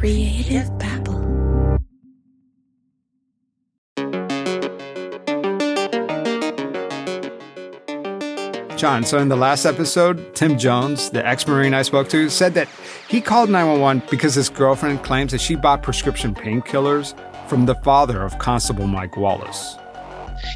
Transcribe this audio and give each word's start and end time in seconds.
Creative 0.00 0.66
Babble. 0.78 1.20
John, 8.78 9.04
so 9.04 9.18
in 9.18 9.28
the 9.28 9.36
last 9.36 9.66
episode, 9.66 10.34
Tim 10.34 10.56
Jones, 10.56 11.10
the 11.10 11.26
ex 11.26 11.46
Marine 11.46 11.74
I 11.74 11.82
spoke 11.82 12.08
to, 12.08 12.30
said 12.30 12.54
that 12.54 12.66
he 13.08 13.20
called 13.20 13.50
911 13.50 14.04
because 14.10 14.34
his 14.34 14.48
girlfriend 14.48 15.02
claims 15.02 15.32
that 15.32 15.42
she 15.42 15.54
bought 15.54 15.82
prescription 15.82 16.34
painkillers 16.34 17.12
from 17.46 17.66
the 17.66 17.74
father 17.74 18.22
of 18.22 18.38
Constable 18.38 18.86
Mike 18.86 19.18
Wallace. 19.18 19.76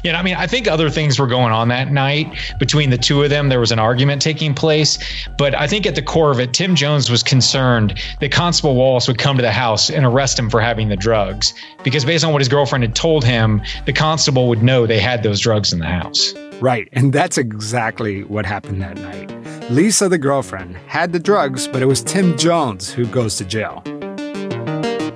Yeah, 0.03 0.19
I 0.19 0.23
mean, 0.23 0.35
I 0.35 0.47
think 0.47 0.67
other 0.67 0.89
things 0.89 1.19
were 1.19 1.27
going 1.27 1.51
on 1.51 1.67
that 1.69 1.91
night 1.91 2.33
between 2.59 2.89
the 2.89 2.97
two 2.97 3.23
of 3.23 3.29
them. 3.29 3.49
There 3.49 3.59
was 3.59 3.71
an 3.71 3.79
argument 3.79 4.21
taking 4.21 4.53
place, 4.53 4.99
but 5.37 5.55
I 5.55 5.67
think 5.67 5.85
at 5.85 5.95
the 5.95 6.01
core 6.01 6.31
of 6.31 6.39
it, 6.39 6.53
Tim 6.53 6.75
Jones 6.75 7.09
was 7.09 7.23
concerned 7.23 7.99
that 8.19 8.31
Constable 8.31 8.75
Wallace 8.75 9.07
would 9.07 9.17
come 9.17 9.35
to 9.37 9.41
the 9.41 9.51
house 9.51 9.89
and 9.89 10.05
arrest 10.05 10.37
him 10.37 10.49
for 10.49 10.61
having 10.61 10.89
the 10.89 10.95
drugs 10.95 11.53
because, 11.83 12.05
based 12.05 12.23
on 12.25 12.31
what 12.31 12.41
his 12.41 12.49
girlfriend 12.49 12.83
had 12.83 12.95
told 12.95 13.23
him, 13.23 13.61
the 13.85 13.93
constable 13.93 14.49
would 14.49 14.63
know 14.63 14.85
they 14.85 14.99
had 14.99 15.23
those 15.23 15.39
drugs 15.39 15.73
in 15.73 15.79
the 15.79 15.85
house. 15.85 16.33
Right, 16.61 16.87
and 16.93 17.11
that's 17.11 17.37
exactly 17.37 18.23
what 18.23 18.45
happened 18.45 18.81
that 18.81 18.97
night. 18.97 19.31
Lisa, 19.71 20.07
the 20.07 20.17
girlfriend, 20.17 20.77
had 20.87 21.11
the 21.11 21.19
drugs, 21.19 21.67
but 21.67 21.81
it 21.81 21.85
was 21.85 22.01
Tim 22.03 22.37
Jones 22.37 22.91
who 22.91 23.05
goes 23.07 23.35
to 23.37 23.45
jail. 23.45 23.83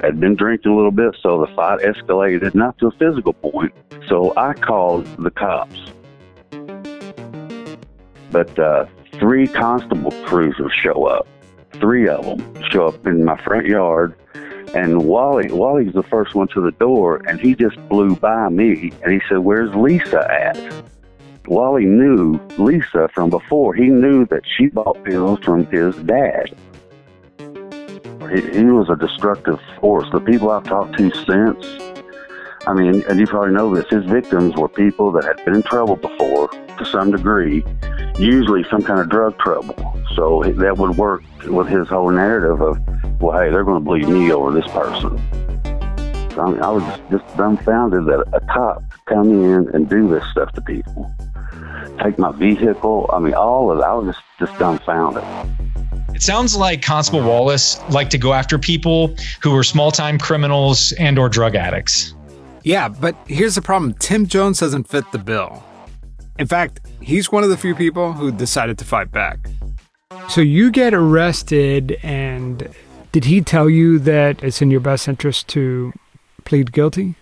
I'd 0.09 0.19
been 0.19 0.35
drinking 0.35 0.71
a 0.71 0.75
little 0.75 0.89
bit, 0.89 1.15
so 1.21 1.39
the 1.39 1.53
fight 1.53 1.81
escalated, 1.81 2.55
not 2.55 2.75
to 2.79 2.87
a 2.87 2.91
physical 2.91 3.31
point. 3.31 3.71
So 4.07 4.33
I 4.35 4.53
called 4.53 5.05
the 5.19 5.29
cops. 5.29 5.79
But 8.31 8.57
uh, 8.57 8.87
three 9.19 9.47
constable 9.47 10.09
cruisers 10.25 10.73
show 10.81 11.05
up. 11.05 11.27
Three 11.73 12.09
of 12.09 12.25
them 12.25 12.63
show 12.71 12.87
up 12.87 13.05
in 13.05 13.23
my 13.23 13.39
front 13.43 13.67
yard. 13.67 14.15
And 14.73 15.05
Wally, 15.05 15.51
Wally's 15.51 15.93
the 15.93 16.01
first 16.01 16.33
one 16.33 16.47
to 16.55 16.61
the 16.61 16.71
door, 16.71 17.21
and 17.27 17.39
he 17.39 17.53
just 17.53 17.77
blew 17.87 18.15
by 18.15 18.49
me, 18.49 18.91
and 19.03 19.13
he 19.13 19.21
said, 19.29 19.37
"Where's 19.37 19.75
Lisa 19.75 20.27
at?" 20.31 20.57
Wally 21.45 21.85
knew 21.85 22.39
Lisa 22.57 23.09
from 23.13 23.29
before. 23.29 23.75
He 23.75 23.89
knew 23.89 24.25
that 24.25 24.41
she 24.57 24.69
bought 24.69 25.03
pills 25.03 25.37
from 25.43 25.67
his 25.67 25.95
dad. 25.97 26.55
He, 28.31 28.41
he 28.41 28.63
was 28.65 28.89
a 28.89 28.95
destructive 28.95 29.59
force. 29.79 30.07
The 30.11 30.19
people 30.19 30.51
I've 30.51 30.63
talked 30.63 30.97
to 30.97 31.09
since, 31.11 31.65
I 32.67 32.73
mean, 32.73 33.03
and 33.07 33.19
you 33.19 33.25
probably 33.25 33.53
know 33.53 33.73
this, 33.73 33.89
his 33.89 34.05
victims 34.05 34.55
were 34.55 34.69
people 34.69 35.11
that 35.13 35.23
had 35.23 35.43
been 35.45 35.55
in 35.55 35.63
trouble 35.63 35.95
before 35.95 36.49
to 36.49 36.85
some 36.85 37.11
degree, 37.11 37.63
usually 38.17 38.63
some 38.69 38.83
kind 38.83 38.99
of 38.99 39.09
drug 39.09 39.37
trouble. 39.39 39.75
So 40.15 40.43
that 40.43 40.77
would 40.77 40.97
work 40.97 41.23
with 41.45 41.67
his 41.67 41.87
whole 41.87 42.11
narrative 42.11 42.61
of, 42.61 42.77
well, 43.21 43.39
hey, 43.39 43.49
they're 43.49 43.63
going 43.63 43.79
to 43.79 43.85
believe 43.85 44.09
me 44.09 44.31
over 44.31 44.51
this 44.51 44.69
person. 44.71 45.17
So, 46.31 46.41
I, 46.41 46.51
mean, 46.51 46.61
I 46.61 46.69
was 46.69 46.83
just 47.09 47.37
dumbfounded 47.37 48.05
that 48.05 48.23
a 48.33 48.39
cop 48.41 48.83
come 49.05 49.29
in 49.29 49.69
and 49.73 49.89
do 49.89 50.07
this 50.07 50.23
stuff 50.31 50.51
to 50.53 50.61
people. 50.61 51.11
Take 52.03 52.19
my 52.19 52.31
vehicle. 52.31 53.09
I 53.11 53.19
mean, 53.19 53.33
all 53.33 53.71
of 53.71 53.79
it. 53.79 53.83
I 53.83 53.93
was 53.93 54.15
just, 54.15 54.25
just 54.39 54.59
dumbfounded. 54.59 55.23
It 56.13 56.21
sounds 56.21 56.55
like 56.55 56.81
Constable 56.81 57.21
Wallace 57.21 57.81
liked 57.89 58.11
to 58.11 58.17
go 58.17 58.33
after 58.33 58.57
people 58.57 59.15
who 59.41 59.51
were 59.51 59.63
small-time 59.63 60.17
criminals 60.17 60.91
and 60.93 61.17
or 61.17 61.29
drug 61.29 61.55
addicts. 61.55 62.13
Yeah, 62.63 62.89
but 62.89 63.15
here's 63.27 63.55
the 63.55 63.61
problem. 63.61 63.93
Tim 63.93 64.27
Jones 64.27 64.59
doesn't 64.59 64.87
fit 64.87 65.09
the 65.11 65.17
bill. 65.17 65.63
In 66.37 66.47
fact, 66.47 66.79
he's 67.01 67.31
one 67.31 67.43
of 67.43 67.49
the 67.49 67.57
few 67.57 67.75
people 67.75 68.13
who 68.13 68.31
decided 68.31 68.77
to 68.79 68.85
fight 68.85 69.11
back. 69.11 69.39
So 70.29 70.41
you 70.41 70.71
get 70.71 70.93
arrested, 70.93 71.97
and 72.03 72.67
did 73.11 73.25
he 73.25 73.41
tell 73.41 73.69
you 73.69 73.99
that 73.99 74.43
it's 74.43 74.61
in 74.61 74.71
your 74.71 74.79
best 74.79 75.07
interest 75.07 75.47
to 75.49 75.93
plead 76.45 76.71
guilty? 76.71 77.15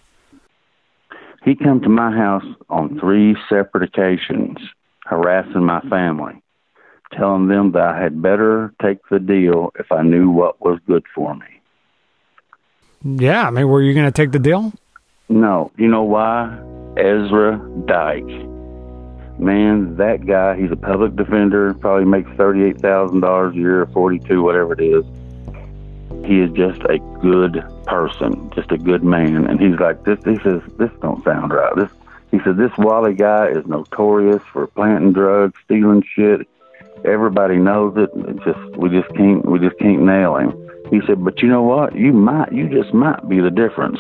He 1.44 1.56
come 1.56 1.82
to 1.82 1.90
my 1.90 2.16
house 2.16 2.46
on 2.70 3.00
three 3.00 3.36
separate 3.48 3.84
occasions, 3.84 4.58
harassing 5.06 5.64
my 5.64 5.82
family, 5.90 6.42
telling 7.14 7.48
them 7.48 7.72
that 7.72 7.82
I 7.82 8.02
had 8.02 8.22
better 8.22 8.74
take 8.82 9.00
the 9.10 9.20
deal 9.20 9.72
if 9.80 9.92
I 9.92 10.02
knew 10.02 10.30
what 10.30 10.60
was 10.62 10.80
good 10.88 11.04
for 11.14 11.36
me. 11.36 11.46
Yeah, 13.04 13.48
I 13.48 13.52
mean, 13.52 13.68
were 13.68 13.82
you 13.82 13.94
going 13.94 14.06
to 14.06 14.12
take 14.12 14.32
the 14.32 14.40
deal? 14.40 14.74
No, 15.30 15.72
you 15.78 15.88
know 15.88 16.04
why? 16.04 16.58
Ezra 16.98 17.58
Dyke. 17.86 18.48
Man, 19.40 19.98
that 19.98 20.26
guy, 20.26 20.60
he's 20.60 20.72
a 20.72 20.76
public 20.76 21.16
defender, 21.16 21.74
probably 21.76 22.06
makes 22.06 22.30
$38,000 22.32 23.52
a 23.52 23.56
year, 23.56 23.86
42, 23.94 24.42
whatever 24.42 24.74
it 24.74 24.82
is. 24.82 25.06
He 26.26 26.40
is 26.40 26.52
just 26.54 26.82
a 26.84 26.98
good 27.22 27.64
person, 27.86 28.50
just 28.56 28.72
a 28.72 28.78
good 28.78 29.04
man. 29.04 29.46
And 29.46 29.60
he's 29.60 29.80
like, 29.80 30.04
this, 30.06 30.20
he 30.26 30.38
says, 30.40 30.62
this 30.78 30.90
don't 31.02 31.24
sound 31.24 31.52
right. 31.54 31.76
This, 31.76 31.92
he 32.32 32.40
said, 32.44 32.58
this 32.58 32.76
Wally 32.78 33.14
guy 33.14 33.50
is 33.50 33.66
notorious 33.68 34.42
for 34.52 34.68
planting 34.68 35.14
drugs, 35.14 35.54
stealing 35.66 36.04
shit. 36.16 36.48
Everybody 37.06 37.58
knows 37.58 37.96
it. 37.98 38.10
Just, 38.44 38.78
we 38.78 38.90
just 38.90 39.10
can't, 39.16 39.46
we 39.50 39.60
just 39.60 39.78
can't 39.80 40.02
nail 40.04 40.38
him. 40.38 40.52
He 40.90 41.02
said, 41.06 41.24
but 41.24 41.42
you 41.42 41.48
know 41.48 41.64
what? 41.64 41.96
You 41.96 42.14
might, 42.14 42.52
you 42.52 42.70
just 42.70 42.94
might 42.94 43.28
be 43.28 43.40
the 43.40 43.52
difference. 43.52 44.00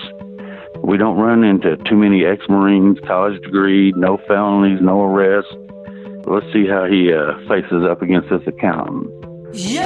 We 0.83 0.97
don't 0.97 1.17
run 1.17 1.43
into 1.43 1.75
too 1.89 1.95
many 1.97 2.25
ex-Marines, 2.25 2.99
college 3.05 3.41
degree, 3.41 3.93
no 3.95 4.17
felonies, 4.27 4.79
no 4.81 5.03
arrests. 5.03 5.51
Let's 6.25 6.45
see 6.53 6.67
how 6.67 6.85
he 6.85 7.11
uh, 7.11 7.37
faces 7.47 7.83
up 7.89 8.01
against 8.01 8.29
this 8.29 8.41
accountant. 8.45 9.09
You're 9.53 9.83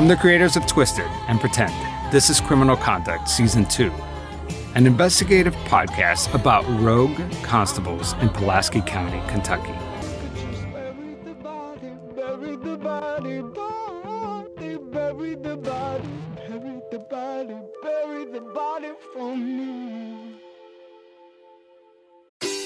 From 0.00 0.08
the 0.08 0.16
creators 0.16 0.56
of 0.56 0.66
Twisted 0.66 1.04
and 1.28 1.38
Pretend, 1.38 1.74
this 2.10 2.30
is 2.30 2.40
Criminal 2.40 2.74
Conduct 2.74 3.28
Season 3.28 3.66
2, 3.66 3.92
an 4.74 4.86
investigative 4.86 5.54
podcast 5.66 6.32
about 6.34 6.64
rogue 6.80 7.20
constables 7.42 8.14
in 8.14 8.30
Pulaski 8.30 8.80
County, 8.80 9.20
Kentucky. 9.28 9.74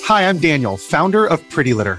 Hi, 0.04 0.28
I'm 0.28 0.38
Daniel, 0.38 0.76
founder 0.76 1.26
of 1.26 1.42
Pretty 1.50 1.74
Litter. 1.74 1.98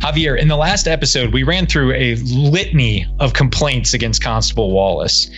Javier, 0.00 0.38
in 0.38 0.48
the 0.48 0.56
last 0.56 0.88
episode, 0.88 1.34
we 1.34 1.42
ran 1.42 1.66
through 1.66 1.92
a 1.92 2.14
litany 2.14 3.06
of 3.18 3.34
complaints 3.34 3.92
against 3.92 4.22
Constable 4.22 4.70
Wallace. 4.70 5.30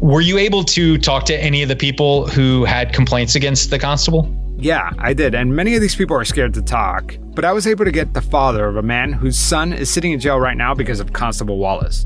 Were 0.00 0.20
you 0.20 0.38
able 0.38 0.64
to 0.64 0.98
talk 0.98 1.24
to 1.26 1.36
any 1.40 1.62
of 1.62 1.68
the 1.68 1.76
people 1.76 2.26
who 2.26 2.64
had 2.64 2.92
complaints 2.92 3.36
against 3.36 3.70
the 3.70 3.78
constable? 3.78 4.28
Yeah, 4.56 4.90
I 4.98 5.12
did, 5.12 5.36
and 5.36 5.54
many 5.54 5.76
of 5.76 5.80
these 5.80 5.94
people 5.94 6.16
are 6.16 6.24
scared 6.24 6.52
to 6.54 6.62
talk. 6.62 7.16
But 7.20 7.44
I 7.44 7.52
was 7.52 7.68
able 7.68 7.84
to 7.84 7.92
get 7.92 8.12
the 8.12 8.20
father 8.20 8.66
of 8.66 8.76
a 8.76 8.82
man 8.82 9.12
whose 9.12 9.38
son 9.38 9.72
is 9.72 9.88
sitting 9.88 10.10
in 10.10 10.18
jail 10.18 10.40
right 10.40 10.56
now 10.56 10.74
because 10.74 10.98
of 10.98 11.12
Constable 11.12 11.58
Wallace. 11.58 12.04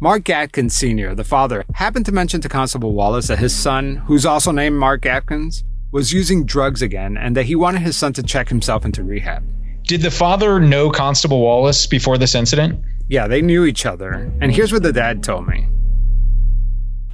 Mark 0.00 0.28
Atkins 0.28 0.74
Sr., 0.74 1.14
the 1.14 1.22
father, 1.22 1.64
happened 1.74 2.06
to 2.06 2.12
mention 2.12 2.40
to 2.40 2.48
Constable 2.48 2.92
Wallace 2.92 3.28
that 3.28 3.38
his 3.38 3.54
son, 3.54 4.02
who's 4.06 4.26
also 4.26 4.50
named 4.50 4.76
Mark 4.76 5.06
Atkins, 5.06 5.62
was 5.92 6.12
using 6.12 6.44
drugs 6.44 6.82
again 6.82 7.16
and 7.16 7.36
that 7.36 7.46
he 7.46 7.54
wanted 7.54 7.82
his 7.82 7.96
son 7.96 8.12
to 8.14 8.22
check 8.24 8.48
himself 8.48 8.84
into 8.84 9.04
rehab. 9.04 9.44
Did 9.86 10.00
the 10.00 10.10
father 10.10 10.60
know 10.60 10.90
Constable 10.90 11.42
Wallace 11.42 11.86
before 11.86 12.16
this 12.16 12.34
incident? 12.34 12.82
Yeah, 13.08 13.28
they 13.28 13.42
knew 13.42 13.66
each 13.66 13.84
other, 13.84 14.32
and 14.40 14.50
here's 14.50 14.72
what 14.72 14.82
the 14.82 14.94
dad 14.94 15.22
told 15.22 15.46
me. 15.46 15.68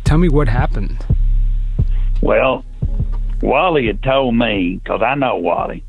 Tell 0.05 0.19
me 0.19 0.29
what 0.29 0.47
happened. 0.47 1.05
Well, 2.21 2.65
Wally 3.43 3.89
had 3.89 4.03
told 4.05 4.37
me, 4.37 4.81
because 4.83 5.03
I 5.03 5.17
know 5.17 5.37
Wally, 5.37 5.83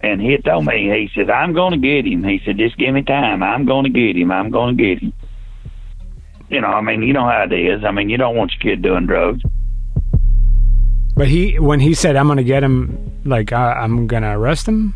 and 0.00 0.20
he 0.20 0.30
had 0.30 0.44
told 0.44 0.64
me, 0.64 0.90
he 0.90 1.10
said, 1.12 1.28
I'm 1.28 1.54
going 1.54 1.72
to 1.72 1.78
get 1.78 2.06
him. 2.06 2.22
He 2.22 2.40
said, 2.44 2.56
just 2.56 2.76
give 2.76 2.94
me 2.94 3.02
time. 3.02 3.42
I'm 3.42 3.64
going 3.64 3.84
to 3.84 3.90
get 3.90 4.16
him. 4.16 4.30
I'm 4.30 4.50
going 4.50 4.76
to 4.76 4.82
get 4.82 5.02
him. 5.02 5.12
You 6.50 6.60
know, 6.60 6.68
I 6.68 6.82
mean, 6.82 7.02
you 7.02 7.12
know 7.12 7.24
how 7.24 7.46
it 7.50 7.52
is. 7.52 7.82
I 7.84 7.90
mean, 7.90 8.08
you 8.08 8.16
don't 8.16 8.36
want 8.36 8.52
your 8.52 8.74
kid 8.74 8.82
doing 8.82 9.06
drugs. 9.06 9.42
But 11.16 11.26
he, 11.28 11.58
when 11.58 11.80
he 11.80 11.94
said, 11.94 12.16
"I'm 12.16 12.26
going 12.26 12.38
to 12.38 12.44
get 12.44 12.62
him," 12.62 13.20
like 13.24 13.52
I, 13.52 13.72
I'm 13.72 14.06
going 14.06 14.22
to 14.22 14.30
arrest 14.30 14.66
him. 14.66 14.94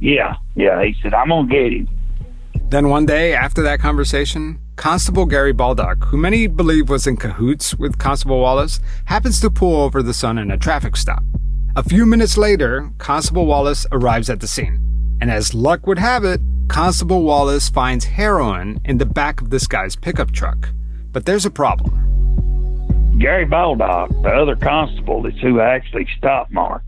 Yeah, 0.00 0.36
yeah. 0.54 0.82
He 0.84 0.94
said, 1.02 1.14
I'm 1.14 1.28
gonna 1.28 1.48
get 1.48 1.72
him. 1.72 1.88
Then 2.68 2.88
one 2.88 3.06
day 3.06 3.32
after 3.32 3.62
that 3.62 3.80
conversation, 3.80 4.58
Constable 4.76 5.24
Gary 5.24 5.52
Baldock, 5.52 6.04
who 6.04 6.16
many 6.16 6.46
believe 6.46 6.88
was 6.88 7.06
in 7.06 7.16
cahoots 7.16 7.74
with 7.74 7.98
Constable 7.98 8.40
Wallace, 8.40 8.80
happens 9.06 9.40
to 9.40 9.50
pull 9.50 9.82
over 9.82 10.02
the 10.02 10.12
son 10.12 10.36
in 10.36 10.50
a 10.50 10.58
traffic 10.58 10.96
stop. 10.96 11.22
A 11.76 11.82
few 11.82 12.06
minutes 12.06 12.36
later, 12.36 12.90
Constable 12.98 13.46
Wallace 13.46 13.86
arrives 13.92 14.28
at 14.28 14.40
the 14.40 14.48
scene. 14.48 14.80
And 15.20 15.30
as 15.30 15.54
luck 15.54 15.86
would 15.86 15.98
have 15.98 16.24
it, 16.24 16.40
Constable 16.68 17.22
Wallace 17.22 17.68
finds 17.68 18.04
heroin 18.04 18.80
in 18.84 18.98
the 18.98 19.06
back 19.06 19.40
of 19.40 19.50
this 19.50 19.66
guy's 19.66 19.96
pickup 19.96 20.32
truck. 20.32 20.70
But 21.12 21.24
there's 21.24 21.46
a 21.46 21.50
problem. 21.50 22.02
Gary 23.18 23.46
Baldock, 23.46 24.10
the 24.22 24.28
other 24.28 24.56
constable, 24.56 25.24
is 25.26 25.38
who 25.40 25.60
actually 25.60 26.06
stopped 26.18 26.52
Mark. 26.52 26.82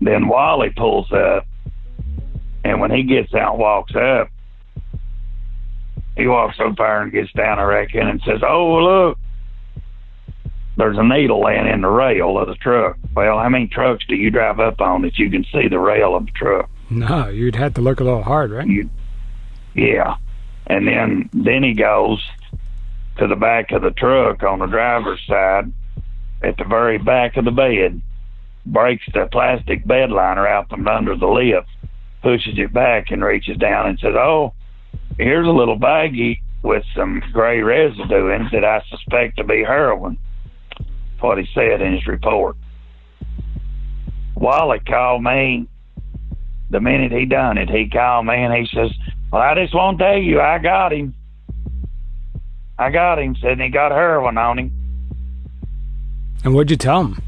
Then 0.00 0.28
Wally 0.28 0.70
pulls 0.70 1.12
up, 1.12 1.46
and 2.80 2.90
when 2.90 2.98
he 2.98 3.04
gets 3.04 3.34
out 3.34 3.52
and 3.52 3.60
walks 3.60 3.94
up, 3.94 4.28
he 6.16 6.26
walks 6.26 6.56
over 6.60 6.74
there 6.76 7.02
and 7.02 7.12
gets 7.12 7.32
down, 7.32 7.58
I 7.58 7.62
reckon, 7.62 8.08
and 8.08 8.20
says, 8.22 8.40
Oh, 8.46 8.76
look, 8.76 9.18
there's 10.76 10.98
a 10.98 11.02
needle 11.02 11.42
laying 11.44 11.66
in 11.66 11.82
the 11.82 11.88
rail 11.88 12.38
of 12.38 12.48
the 12.48 12.54
truck. 12.54 12.96
Well, 13.14 13.38
how 13.38 13.48
many 13.48 13.66
trucks 13.66 14.04
do 14.08 14.14
you 14.14 14.30
drive 14.30 14.60
up 14.60 14.80
on 14.80 15.02
that 15.02 15.18
you 15.18 15.30
can 15.30 15.44
see 15.52 15.68
the 15.68 15.78
rail 15.78 16.16
of 16.16 16.26
the 16.26 16.32
truck? 16.32 16.70
No, 16.88 17.28
you'd 17.28 17.56
have 17.56 17.74
to 17.74 17.80
look 17.80 18.00
a 18.00 18.04
little 18.04 18.22
hard, 18.22 18.50
right? 18.50 18.66
You, 18.66 18.90
yeah. 19.74 20.16
And 20.66 20.86
then 20.86 21.30
then 21.32 21.62
he 21.62 21.74
goes 21.74 22.24
to 23.18 23.26
the 23.26 23.36
back 23.36 23.72
of 23.72 23.82
the 23.82 23.90
truck 23.90 24.42
on 24.42 24.60
the 24.60 24.66
driver's 24.66 25.20
side, 25.26 25.72
at 26.42 26.56
the 26.56 26.64
very 26.64 26.98
back 26.98 27.36
of 27.36 27.44
the 27.44 27.50
bed, 27.50 28.00
breaks 28.66 29.04
the 29.12 29.28
plastic 29.30 29.86
bed 29.86 30.10
liner 30.10 30.46
out 30.46 30.68
from 30.70 30.86
under 30.88 31.16
the 31.16 31.26
lip, 31.26 31.66
pushes 32.22 32.58
it 32.58 32.72
back 32.72 33.10
and 33.10 33.24
reaches 33.24 33.56
down 33.56 33.88
and 33.88 33.98
says, 33.98 34.14
"Oh, 34.14 34.54
here's 35.18 35.46
a 35.46 35.50
little 35.50 35.78
baggie 35.78 36.40
with 36.62 36.84
some 36.94 37.22
gray 37.32 37.60
residue 37.60 38.28
in 38.28 38.42
it 38.42 38.52
that 38.52 38.64
I 38.64 38.82
suspect 38.88 39.36
to 39.38 39.44
be 39.44 39.64
heroin." 39.64 40.18
What 41.20 41.38
he 41.38 41.46
said 41.54 41.82
in 41.82 41.94
his 41.94 42.06
report. 42.06 42.56
Wally 44.34 44.80
called 44.80 45.22
me 45.22 45.66
the 46.70 46.80
minute 46.80 47.12
he 47.12 47.26
done 47.26 47.58
it. 47.58 47.68
He 47.68 47.88
called 47.88 48.26
me 48.26 48.34
and 48.34 48.54
he 48.54 48.66
says, 48.74 48.90
"Well, 49.30 49.42
I 49.42 49.54
just 49.54 49.74
want 49.74 49.98
to 49.98 50.04
tell 50.04 50.18
you, 50.18 50.40
I 50.40 50.58
got 50.58 50.92
him. 50.92 51.14
I 52.78 52.90
got 52.90 53.18
him." 53.18 53.36
Said 53.36 53.60
he 53.60 53.68
got 53.68 53.92
heroin 53.92 54.38
on 54.38 54.58
him. 54.58 54.72
And 56.42 56.54
what'd 56.54 56.70
you 56.70 56.76
tell 56.76 57.04
him? 57.04 57.22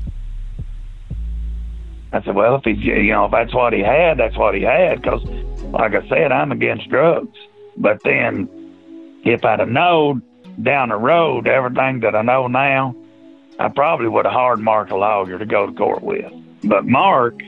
I 2.13 2.23
said, 2.23 2.35
"Well, 2.35 2.57
if 2.57 2.65
he, 2.65 2.73
you 2.73 3.13
know, 3.13 3.27
if 3.27 3.33
that's 3.33 3.55
what 3.55 3.73
he 3.73 3.81
had, 3.81 4.19
that's 4.19 4.37
what 4.37 4.55
he 4.55 4.63
had." 4.63 5.01
Because, 5.01 5.23
like 5.73 5.95
I 5.95 6.07
said, 6.09 6.33
I'm 6.33 6.53
against 6.53 6.89
drugs. 6.89 7.39
But 7.77 8.03
then, 8.03 8.49
if 9.25 9.45
I'd 9.45 9.61
have 9.61 9.69
known 9.69 10.23
down 10.63 10.91
the 10.91 10.97
road 10.97 11.49
everything 11.49 12.01
that 12.01 12.15
I 12.15 12.23
know 12.23 12.47
now, 12.49 12.95
I 13.59 13.69
probably 13.69 14.09
would 14.09 14.27
have 14.27 14.35
hired 14.35 14.61
Mark 14.61 14.91
a 14.91 14.97
lawyer 14.97 15.39
to 15.39 15.47
go 15.47 15.67
to 15.67 15.73
court 15.73 16.03
with. 16.03 16.31
But 16.65 16.87
Mark, 16.87 17.41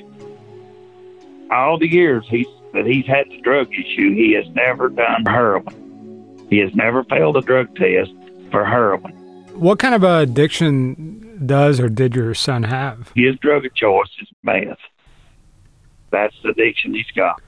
all 1.51 1.79
the 1.79 1.91
years 1.91 2.25
he's 2.29 2.47
that 2.73 2.87
he's 2.87 3.07
had 3.07 3.29
the 3.31 3.41
drug 3.43 3.73
issue, 3.73 4.15
he 4.15 4.33
has 4.33 4.47
never 4.55 4.89
done 4.89 5.25
heroin. 5.27 6.47
He 6.51 6.59
has 6.59 6.75
never 6.75 7.05
failed 7.05 7.37
a 7.37 7.41
drug 7.41 7.75
test 7.77 8.13
for 8.51 8.65
heroin. 8.65 9.13
What 9.55 9.79
kind 9.79 9.95
of 9.95 10.03
addiction 10.03 11.24
does 11.46 11.81
or 11.81 11.88
did 11.88 12.14
your 12.14 12.35
son 12.35 12.64
have? 12.64 13.12
His 13.14 13.37
drug 13.37 13.64
of 13.67 13.75
choice 13.75 14.08
is 14.20 14.29
meth. 14.43 14.79
That's 16.11 16.35
the 16.43 16.50
addiction 16.50 16.94
he's 16.94 17.11
got. 17.14 17.43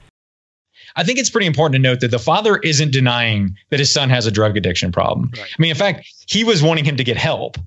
I 0.95 1.03
think 1.03 1.19
it's 1.19 1.29
pretty 1.29 1.47
important 1.47 1.75
to 1.75 1.79
note 1.79 1.99
that 2.01 2.11
the 2.11 2.19
father 2.19 2.57
isn't 2.57 2.91
denying 2.91 3.55
that 3.69 3.79
his 3.79 3.91
son 3.91 4.09
has 4.09 4.25
a 4.25 4.31
drug 4.31 4.57
addiction 4.57 4.91
problem. 4.91 5.31
I 5.35 5.45
mean, 5.59 5.69
in 5.69 5.77
fact, 5.77 6.07
he 6.27 6.43
was 6.43 6.63
wanting 6.63 6.85
him 6.85 6.97
to 6.97 7.03
get 7.03 7.17
help. 7.17 7.57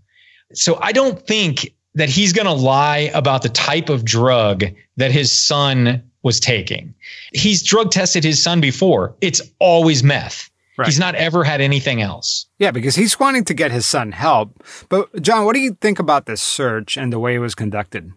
So 0.52 0.78
I 0.80 0.92
don't 0.92 1.24
think 1.26 1.72
that 1.94 2.08
he's 2.08 2.32
going 2.32 2.46
to 2.46 2.52
lie 2.52 3.10
about 3.14 3.42
the 3.42 3.48
type 3.48 3.88
of 3.88 4.04
drug 4.04 4.64
that 4.96 5.10
his 5.10 5.32
son 5.32 6.02
was 6.22 6.40
taking. 6.40 6.94
He's 7.32 7.62
drug 7.62 7.90
tested 7.90 8.24
his 8.24 8.42
son 8.42 8.60
before. 8.60 9.14
It's 9.20 9.40
always 9.58 10.02
meth. 10.02 10.49
Right. 10.80 10.86
He's 10.86 10.98
not 10.98 11.14
ever 11.14 11.44
had 11.44 11.60
anything 11.60 12.00
else. 12.00 12.46
Yeah, 12.58 12.70
because 12.70 12.96
he's 12.96 13.20
wanting 13.20 13.44
to 13.44 13.54
get 13.54 13.70
his 13.70 13.84
son 13.84 14.12
help. 14.12 14.64
But, 14.88 15.20
John, 15.20 15.44
what 15.44 15.52
do 15.52 15.60
you 15.60 15.76
think 15.78 15.98
about 15.98 16.24
this 16.24 16.40
search 16.40 16.96
and 16.96 17.12
the 17.12 17.18
way 17.18 17.34
it 17.34 17.38
was 17.38 17.54
conducted? 17.54 18.10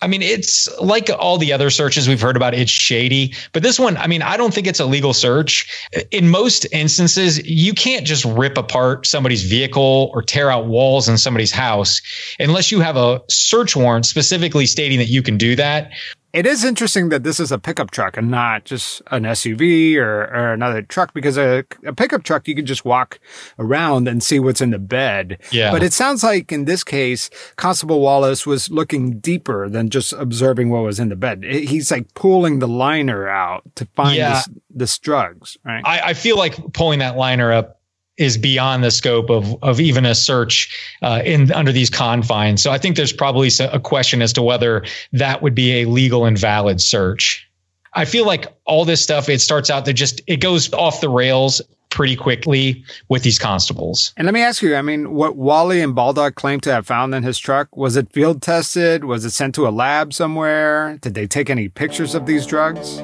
I 0.00 0.06
mean, 0.06 0.22
it's 0.22 0.66
like 0.80 1.10
all 1.18 1.36
the 1.36 1.52
other 1.52 1.68
searches 1.68 2.08
we've 2.08 2.20
heard 2.22 2.36
about. 2.36 2.54
It's 2.54 2.70
shady, 2.70 3.34
but 3.52 3.62
this 3.62 3.78
one, 3.78 3.98
I 3.98 4.06
mean, 4.06 4.22
I 4.22 4.38
don't 4.38 4.54
think 4.54 4.66
it's 4.66 4.80
a 4.80 4.86
legal 4.86 5.12
search. 5.12 5.86
In 6.10 6.30
most 6.30 6.66
instances, 6.72 7.46
you 7.46 7.74
can't 7.74 8.06
just 8.06 8.24
rip 8.24 8.56
apart 8.56 9.06
somebody's 9.06 9.44
vehicle 9.44 10.10
or 10.14 10.22
tear 10.22 10.50
out 10.50 10.68
walls 10.68 11.06
in 11.06 11.18
somebody's 11.18 11.52
house 11.52 12.00
unless 12.38 12.72
you 12.72 12.80
have 12.80 12.96
a 12.96 13.20
search 13.28 13.76
warrant 13.76 14.06
specifically 14.06 14.64
stating 14.64 14.98
that 15.00 15.08
you 15.08 15.22
can 15.22 15.36
do 15.36 15.54
that. 15.56 15.90
It 16.32 16.46
is 16.46 16.64
interesting 16.64 17.08
that 17.08 17.24
this 17.24 17.40
is 17.40 17.50
a 17.50 17.58
pickup 17.58 17.90
truck 17.90 18.16
and 18.16 18.30
not 18.30 18.64
just 18.64 19.02
an 19.10 19.24
SUV 19.24 19.96
or, 19.96 20.22
or 20.32 20.52
another 20.52 20.80
truck 20.82 21.12
because 21.12 21.36
a, 21.36 21.64
a 21.84 21.92
pickup 21.92 22.22
truck, 22.22 22.46
you 22.46 22.54
can 22.54 22.66
just 22.66 22.84
walk 22.84 23.18
around 23.58 24.06
and 24.06 24.22
see 24.22 24.38
what's 24.38 24.60
in 24.60 24.70
the 24.70 24.78
bed. 24.78 25.38
Yeah. 25.50 25.72
But 25.72 25.82
it 25.82 25.92
sounds 25.92 26.22
like 26.22 26.52
in 26.52 26.66
this 26.66 26.84
case, 26.84 27.30
Constable 27.56 28.00
Wallace 28.00 28.46
was 28.46 28.70
looking 28.70 29.18
deeper 29.18 29.68
than 29.68 29.90
just 29.90 30.12
observing 30.12 30.70
what 30.70 30.84
was 30.84 31.00
in 31.00 31.08
the 31.08 31.16
bed. 31.16 31.42
He's 31.42 31.90
like 31.90 32.14
pulling 32.14 32.60
the 32.60 32.68
liner 32.68 33.28
out 33.28 33.62
to 33.74 33.84
find 33.96 34.16
Yeah. 34.16 34.34
this, 34.34 34.48
this 34.70 34.98
drugs, 34.98 35.56
right? 35.64 35.82
I, 35.84 36.10
I 36.10 36.14
feel 36.14 36.36
like 36.36 36.72
pulling 36.72 37.00
that 37.00 37.16
liner 37.16 37.52
up 37.52 37.79
is 38.20 38.36
beyond 38.36 38.84
the 38.84 38.90
scope 38.90 39.30
of 39.30 39.60
of 39.64 39.80
even 39.80 40.04
a 40.04 40.14
search 40.14 40.68
uh, 41.02 41.22
in 41.24 41.50
under 41.52 41.72
these 41.72 41.90
confines. 41.90 42.62
So 42.62 42.70
I 42.70 42.78
think 42.78 42.96
there's 42.96 43.12
probably 43.12 43.50
a 43.60 43.80
question 43.80 44.22
as 44.22 44.32
to 44.34 44.42
whether 44.42 44.84
that 45.12 45.42
would 45.42 45.54
be 45.54 45.80
a 45.80 45.86
legal 45.86 46.26
and 46.26 46.38
valid 46.38 46.80
search. 46.80 47.48
I 47.94 48.04
feel 48.04 48.26
like 48.26 48.46
all 48.66 48.84
this 48.84 49.02
stuff 49.02 49.28
it 49.28 49.40
starts 49.40 49.70
out 49.70 49.86
that 49.86 49.94
just 49.94 50.20
it 50.28 50.36
goes 50.36 50.72
off 50.74 51.00
the 51.00 51.08
rails 51.08 51.60
pretty 51.88 52.14
quickly 52.14 52.84
with 53.08 53.24
these 53.24 53.38
constables. 53.38 54.12
And 54.16 54.26
let 54.26 54.34
me 54.34 54.42
ask 54.42 54.62
you, 54.62 54.76
I 54.76 54.82
mean, 54.82 55.10
what 55.12 55.34
Wally 55.34 55.80
and 55.80 55.92
Baldock 55.92 56.36
claimed 56.36 56.62
to 56.64 56.72
have 56.72 56.86
found 56.86 57.12
in 57.14 57.24
his 57.24 57.36
truck, 57.38 57.76
was 57.76 57.96
it 57.96 58.12
field 58.12 58.42
tested? 58.42 59.04
Was 59.04 59.24
it 59.24 59.30
sent 59.30 59.56
to 59.56 59.66
a 59.66 59.70
lab 59.70 60.12
somewhere? 60.12 60.98
Did 61.00 61.14
they 61.14 61.26
take 61.26 61.50
any 61.50 61.68
pictures 61.68 62.14
of 62.14 62.26
these 62.26 62.46
drugs? 62.46 63.00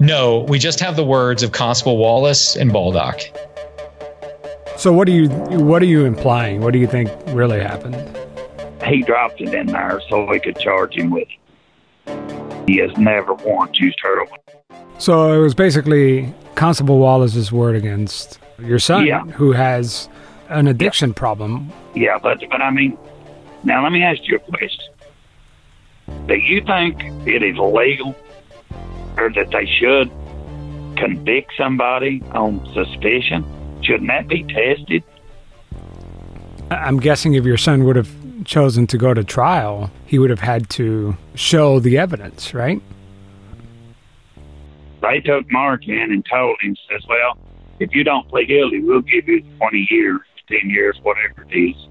No, 0.00 0.46
we 0.48 0.58
just 0.58 0.80
have 0.80 0.96
the 0.96 1.04
words 1.04 1.42
of 1.42 1.52
Constable 1.52 1.98
Wallace 1.98 2.56
and 2.56 2.72
Baldock. 2.72 3.20
So 4.78 4.92
what 4.92 5.08
are 5.08 5.12
you 5.12 5.28
what 5.28 5.82
are 5.82 5.86
you 5.86 6.04
implying? 6.04 6.60
What 6.60 6.72
do 6.72 6.78
you 6.78 6.86
think 6.86 7.10
really 7.28 7.58
happened? 7.60 7.96
He 8.86 9.02
dropped 9.02 9.40
it 9.40 9.52
in 9.52 9.66
there 9.66 10.00
so 10.08 10.24
we 10.24 10.38
could 10.38 10.56
charge 10.58 10.94
him 10.94 11.10
with 11.10 11.26
it. 12.06 12.68
He 12.68 12.76
has 12.78 12.96
never 12.96 13.34
once 13.34 13.78
used 13.80 13.98
heroin. 14.00 14.28
So 14.98 15.32
it 15.32 15.38
was 15.38 15.54
basically 15.54 16.32
Constable 16.54 16.98
Wallace's 17.00 17.50
word 17.50 17.74
against 17.74 18.38
your 18.60 18.78
son, 18.78 19.04
Yeah. 19.06 19.24
who 19.24 19.50
has 19.52 20.08
an 20.48 20.68
addiction 20.68 21.12
problem. 21.12 21.72
Yeah, 21.94 22.18
but 22.22 22.38
but 22.48 22.62
I 22.62 22.70
mean, 22.70 22.96
now 23.64 23.82
let 23.82 23.90
me 23.90 24.02
ask 24.04 24.20
you 24.28 24.36
a 24.36 24.38
question. 24.38 24.84
Do 26.26 26.34
you 26.36 26.60
think 26.60 27.02
it 27.26 27.42
is 27.42 27.58
legal, 27.58 28.14
or 29.16 29.28
that 29.30 29.50
they 29.50 29.66
should 29.66 30.08
convict 30.96 31.50
somebody 31.56 32.22
on 32.32 32.64
suspicion? 32.74 33.44
Shouldn't 33.88 34.08
that 34.08 34.28
be 34.28 34.42
tested? 34.44 35.02
I'm 36.70 37.00
guessing 37.00 37.32
if 37.32 37.46
your 37.46 37.56
son 37.56 37.84
would 37.84 37.96
have 37.96 38.10
chosen 38.44 38.86
to 38.88 38.98
go 38.98 39.14
to 39.14 39.24
trial, 39.24 39.90
he 40.04 40.18
would 40.18 40.28
have 40.28 40.40
had 40.40 40.68
to 40.70 41.16
show 41.34 41.80
the 41.80 41.96
evidence, 41.96 42.52
right? 42.52 42.82
They 45.00 45.20
took 45.20 45.50
Mark 45.50 45.88
in 45.88 46.12
and 46.12 46.22
told 46.30 46.58
him, 46.60 46.76
says, 46.90 47.02
"Well, 47.08 47.38
if 47.78 47.94
you 47.94 48.04
don't 48.04 48.28
plead 48.28 48.48
guilty, 48.48 48.80
we'll 48.80 49.00
give 49.00 49.26
you 49.26 49.40
20 49.58 49.86
years, 49.90 50.20
10 50.48 50.68
years, 50.68 50.98
whatever 51.02 51.46
it 51.48 51.56
is." 51.56 51.88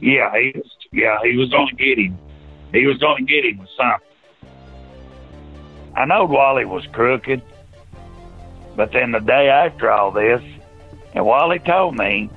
Yeah, 0.00 0.32
he 0.32 0.52
was. 0.54 0.66
Yeah, 0.92 1.18
he 1.22 1.36
was 1.36 1.50
going 1.50 1.68
to 1.68 1.74
get 1.74 1.98
him. 1.98 2.18
He 2.72 2.86
was 2.86 2.96
going 2.96 3.26
to 3.26 3.32
get 3.32 3.44
him 3.44 3.58
with 3.58 3.68
something. 3.76 4.08
I 5.94 6.06
know 6.06 6.24
Wally 6.24 6.64
was 6.64 6.86
crooked, 6.86 7.42
but 8.76 8.92
then 8.92 9.12
the 9.12 9.18
day 9.18 9.48
after 9.48 9.90
all 9.90 10.10
this, 10.10 10.42
and 11.14 11.24
Wally 11.24 11.58
told 11.60 11.96
me, 11.96 12.30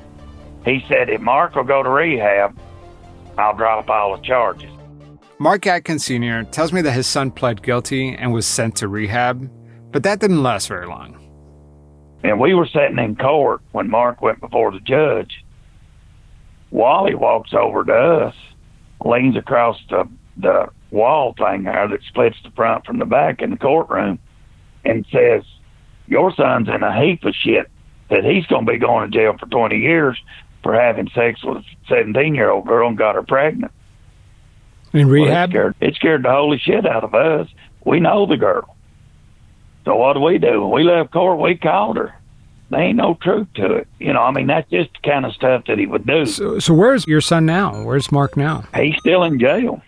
he 0.65 0.83
said, 0.87 1.09
if 1.09 1.21
Mark 1.21 1.55
will 1.55 1.63
go 1.63 1.83
to 1.83 1.89
rehab, 1.89 2.57
I'll 3.37 3.55
drop 3.55 3.89
all 3.89 4.15
the 4.15 4.23
charges. 4.23 4.69
Mark 5.39 5.67
Atkins 5.67 6.05
Sr. 6.05 6.43
tells 6.45 6.71
me 6.71 6.81
that 6.81 6.91
his 6.91 7.07
son 7.07 7.31
pled 7.31 7.61
guilty 7.63 8.15
and 8.15 8.31
was 8.31 8.45
sent 8.45 8.77
to 8.77 8.87
rehab, 8.87 9.49
but 9.91 10.03
that 10.03 10.19
didn't 10.19 10.41
last 10.43 10.67
very 10.67 10.87
long. 10.87 11.19
and 12.23 12.39
we 12.39 12.53
were 12.53 12.65
sitting 12.67 12.97
in 12.99 13.15
court 13.17 13.61
when 13.73 13.89
Mark 13.89 14.21
went 14.21 14.39
before 14.39 14.71
the 14.71 14.79
judge. 14.79 15.43
Wally 16.71 17.15
walks 17.15 17.53
over 17.53 17.83
to 17.83 17.93
us, 17.93 18.35
leans 19.03 19.35
across 19.35 19.77
the 19.89 20.07
the 20.37 20.67
wall 20.89 21.35
thing 21.37 21.63
there 21.63 21.87
that 21.87 22.01
splits 22.07 22.37
the 22.43 22.49
front 22.51 22.85
from 22.85 22.97
the 22.97 23.05
back 23.05 23.41
in 23.41 23.51
the 23.51 23.57
courtroom, 23.57 24.17
and 24.85 25.05
says, 25.11 25.43
"Your 26.07 26.33
son's 26.33 26.69
in 26.69 26.81
a 26.81 26.99
heap 27.05 27.23
of 27.25 27.35
shit. 27.35 27.69
That 28.09 28.23
he's 28.23 28.45
going 28.47 28.65
to 28.65 28.71
be 28.71 28.77
going 28.77 29.09
to 29.09 29.17
jail 29.17 29.35
for 29.39 29.45
20 29.47 29.77
years 29.77 30.19
for 30.61 30.73
having 30.73 31.09
sex 31.15 31.43
with 31.43 31.57
a 31.57 31.63
17 31.89 32.35
year 32.35 32.49
old 32.49 32.67
girl 32.67 32.87
and 32.87 32.97
got 32.97 33.15
her 33.15 33.23
pregnant." 33.23 33.71
In 34.93 35.07
Well, 35.07 35.15
it 35.17 35.21
rehab? 35.25 35.49
scared, 35.49 35.75
it 35.81 35.95
scared 35.95 36.23
the 36.23 36.29
holy 36.31 36.59
shit 36.59 36.85
out 36.85 37.03
of 37.03 37.15
us. 37.15 37.47
We 37.85 37.99
know 37.99 38.25
the 38.25 38.37
girl. 38.37 38.75
So 39.85 39.95
what 39.95 40.13
do 40.13 40.19
we 40.21 40.37
do? 40.37 40.61
When 40.61 40.71
we 40.71 40.83
left 40.83 41.11
court, 41.11 41.39
we 41.39 41.55
called 41.57 41.97
her. 41.97 42.13
There 42.69 42.79
ain't 42.79 42.97
no 42.97 43.17
truth 43.21 43.47
to 43.55 43.73
it. 43.73 43.87
You 43.99 44.13
know, 44.13 44.21
I 44.21 44.31
mean, 44.31 44.47
that's 44.47 44.69
just 44.69 44.91
the 44.93 45.09
kind 45.09 45.25
of 45.25 45.33
stuff 45.33 45.65
that 45.67 45.77
he 45.77 45.85
would 45.85 46.05
do. 46.07 46.25
so, 46.25 46.59
so 46.59 46.73
where's 46.73 47.05
your 47.07 47.21
son 47.21 47.45
now? 47.45 47.83
Where's 47.83 48.11
Mark 48.11 48.37
now? 48.37 48.63
He's 48.75 48.95
still 48.99 49.23
in 49.23 49.39
jail. 49.39 49.81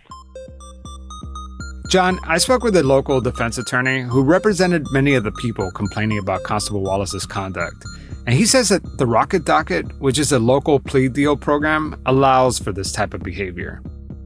John, 1.90 2.20
I 2.26 2.40
spoke 2.40 2.64
with 2.64 2.76
a 2.76 2.84
local 2.84 3.22
defense 3.22 3.58
attorney 3.58 4.02
who 4.02 4.24
represented 4.24 4.86
many 4.92 5.14
of 5.14 5.24
the 5.24 5.32
people 5.32 5.72
complaining 5.72 6.18
about 6.18 6.44
Constable 6.44 6.82
Wallace's 6.82 7.26
conduct. 7.26 7.86
And 8.28 8.36
he 8.36 8.46
says 8.46 8.70
that 8.70 8.98
the 8.98 9.06
Rocket 9.06 9.46
Docket, 9.46 10.00
which 10.00 10.18
is 10.18 10.32
a 10.32 10.40
local 10.40 10.80
plea 10.80 11.10
deal 11.10 11.38
program, 11.38 12.02
allows 12.06 12.58
for 12.58 12.72
this 12.72 12.92
type 12.92 13.14
of 13.14 13.22
behavior. 13.22 13.82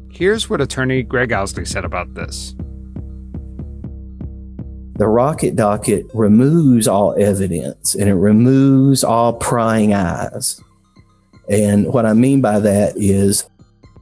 Here's 0.09 0.49
what 0.49 0.61
attorney 0.61 1.03
Greg 1.03 1.31
Owsley 1.31 1.65
said 1.65 1.85
about 1.85 2.13
this. 2.13 2.55
the 4.99 5.07
rocket 5.07 5.55
docket 5.55 6.05
removes 6.13 6.85
all 6.85 7.15
evidence 7.17 7.95
and 7.95 8.09
it 8.09 8.15
removes 8.15 9.01
all 9.01 9.31
prying 9.31 9.93
eyes. 9.93 10.61
And 11.49 11.87
what 11.87 12.05
I 12.05 12.11
mean 12.11 12.41
by 12.41 12.59
that 12.59 12.95
is 12.97 13.49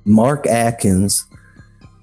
Mark 0.05 0.47
Atkins, 0.47 1.27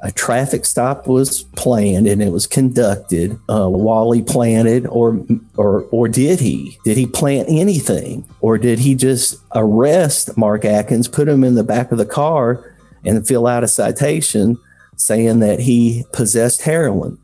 a 0.05 0.13
traffic 0.13 0.67
stop 0.67 1.07
was 1.07 1.45
planned 1.57 2.07
and 2.07 2.23
it 2.23 2.31
was 2.31 2.47
conducted. 2.47 3.39
Uh, 3.49 3.71
he 4.13 4.23
planted, 4.23 4.87
or 4.87 5.19
or 5.57 5.83
or 5.91 6.09
did 6.09 6.41
he? 6.41 6.79
Did 6.85 6.97
he 6.97 7.07
plant 7.07 7.49
anything, 7.49 8.25
or 8.41 8.59
did 8.59 8.79
he 8.79 8.95
just 8.95 9.37
arrest 9.55 10.37
Mark 10.37 10.65
Atkins, 10.65 11.09
put 11.09 11.27
him 11.27 11.43
in 11.43 11.55
the 11.55 11.65
back 11.65 11.91
of 11.91 11.99
the 11.99 12.07
car, 12.07 12.77
and 13.05 13.27
fill 13.27 13.47
out 13.47 13.65
a 13.65 13.69
citation 13.69 14.59
saying 14.97 15.41
that 15.41 15.59
he 15.61 16.05
possessed 16.13 16.63
heroin? 16.63 17.19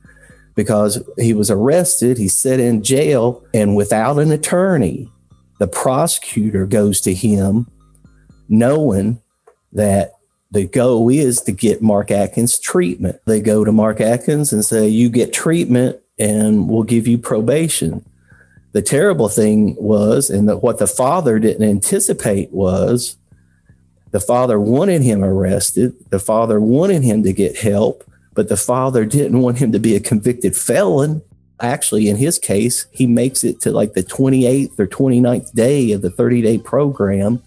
because 0.56 1.02
he 1.16 1.32
was 1.32 1.50
arrested, 1.50 2.18
he 2.18 2.28
sat 2.28 2.60
in 2.60 2.82
jail, 2.82 3.42
and 3.54 3.76
without 3.76 4.18
an 4.18 4.30
attorney, 4.30 5.10
the 5.58 5.66
prosecutor 5.66 6.66
goes 6.66 7.00
to 7.00 7.14
him 7.14 7.66
knowing 8.48 9.22
that 9.72 10.12
the 10.50 10.66
goal 10.66 11.08
is 11.08 11.40
to 11.42 11.52
get 11.52 11.82
Mark 11.82 12.10
Atkins 12.10 12.58
treatment. 12.58 13.20
They 13.26 13.40
go 13.40 13.64
to 13.64 13.72
Mark 13.72 14.00
Atkins 14.00 14.52
and 14.52 14.64
say, 14.64 14.88
You 14.88 15.08
get 15.08 15.32
treatment 15.32 16.00
and 16.18 16.68
we'll 16.68 16.82
give 16.82 17.06
you 17.06 17.18
probation. 17.18 18.04
The 18.72 18.82
terrible 18.82 19.28
thing 19.28 19.74
was, 19.76 20.30
and 20.30 20.48
the, 20.48 20.56
what 20.56 20.78
the 20.78 20.86
father 20.86 21.38
didn't 21.38 21.68
anticipate 21.68 22.52
was, 22.52 23.16
the 24.12 24.20
father 24.20 24.60
wanted 24.60 25.02
him 25.02 25.24
arrested. 25.24 25.94
The 26.10 26.20
father 26.20 26.60
wanted 26.60 27.02
him 27.02 27.22
to 27.24 27.32
get 27.32 27.58
help 27.58 28.10
but 28.34 28.48
the 28.48 28.56
father 28.56 29.04
didn't 29.04 29.40
want 29.40 29.58
him 29.58 29.72
to 29.72 29.78
be 29.78 29.94
a 29.96 30.00
convicted 30.00 30.56
felon. 30.56 31.22
Actually, 31.60 32.08
in 32.08 32.16
his 32.16 32.38
case, 32.38 32.86
he 32.90 33.06
makes 33.06 33.44
it 33.44 33.60
to 33.60 33.70
like 33.70 33.92
the 33.92 34.02
28th 34.02 34.78
or 34.78 34.86
29th 34.86 35.52
day 35.52 35.92
of 35.92 36.02
the 36.02 36.10
30 36.10 36.42
day 36.42 36.58
program. 36.58 37.42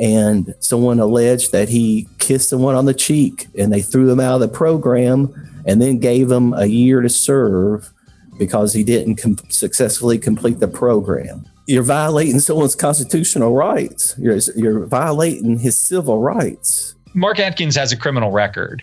And 0.00 0.54
someone 0.60 1.00
alleged 1.00 1.52
that 1.52 1.68
he 1.68 2.08
kissed 2.18 2.50
someone 2.50 2.74
on 2.74 2.84
the 2.84 2.94
cheek 2.94 3.48
and 3.58 3.72
they 3.72 3.80
threw 3.80 4.10
him 4.10 4.20
out 4.20 4.34
of 4.34 4.40
the 4.40 4.48
program 4.48 5.32
and 5.64 5.80
then 5.80 5.98
gave 5.98 6.30
him 6.30 6.52
a 6.54 6.66
year 6.66 7.00
to 7.00 7.08
serve 7.08 7.92
because 8.38 8.74
he 8.74 8.84
didn't 8.84 9.16
com- 9.16 9.38
successfully 9.48 10.18
complete 10.18 10.60
the 10.60 10.68
program. 10.68 11.46
You're 11.66 11.82
violating 11.82 12.38
someone's 12.40 12.74
constitutional 12.74 13.54
rights, 13.54 14.14
you're, 14.18 14.38
you're 14.54 14.86
violating 14.86 15.58
his 15.58 15.80
civil 15.80 16.20
rights. 16.20 16.94
Mark 17.14 17.40
Atkins 17.40 17.76
has 17.76 17.92
a 17.92 17.96
criminal 17.96 18.30
record. 18.30 18.82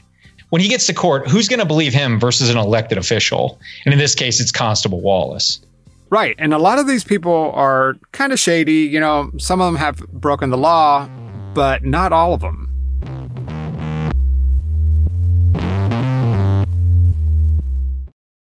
When 0.49 0.61
he 0.61 0.67
gets 0.67 0.85
to 0.87 0.93
court, 0.93 1.27
who's 1.27 1.47
going 1.47 1.59
to 1.59 1.65
believe 1.65 1.93
him 1.93 2.19
versus 2.19 2.49
an 2.49 2.57
elected 2.57 2.97
official? 2.97 3.59
And 3.85 3.93
in 3.93 3.99
this 3.99 4.13
case, 4.13 4.39
it's 4.39 4.51
Constable 4.51 5.01
Wallace. 5.01 5.59
Right. 6.09 6.35
And 6.37 6.53
a 6.53 6.59
lot 6.59 6.79
of 6.79 6.87
these 6.87 7.03
people 7.03 7.51
are 7.55 7.95
kind 8.11 8.31
of 8.31 8.39
shady. 8.39 8.83
You 8.83 8.99
know, 8.99 9.31
some 9.37 9.61
of 9.61 9.65
them 9.73 9.77
have 9.77 9.97
broken 10.11 10.49
the 10.51 10.57
law, 10.57 11.09
but 11.53 11.83
not 11.83 12.13
all 12.13 12.33
of 12.33 12.41
them. 12.41 12.69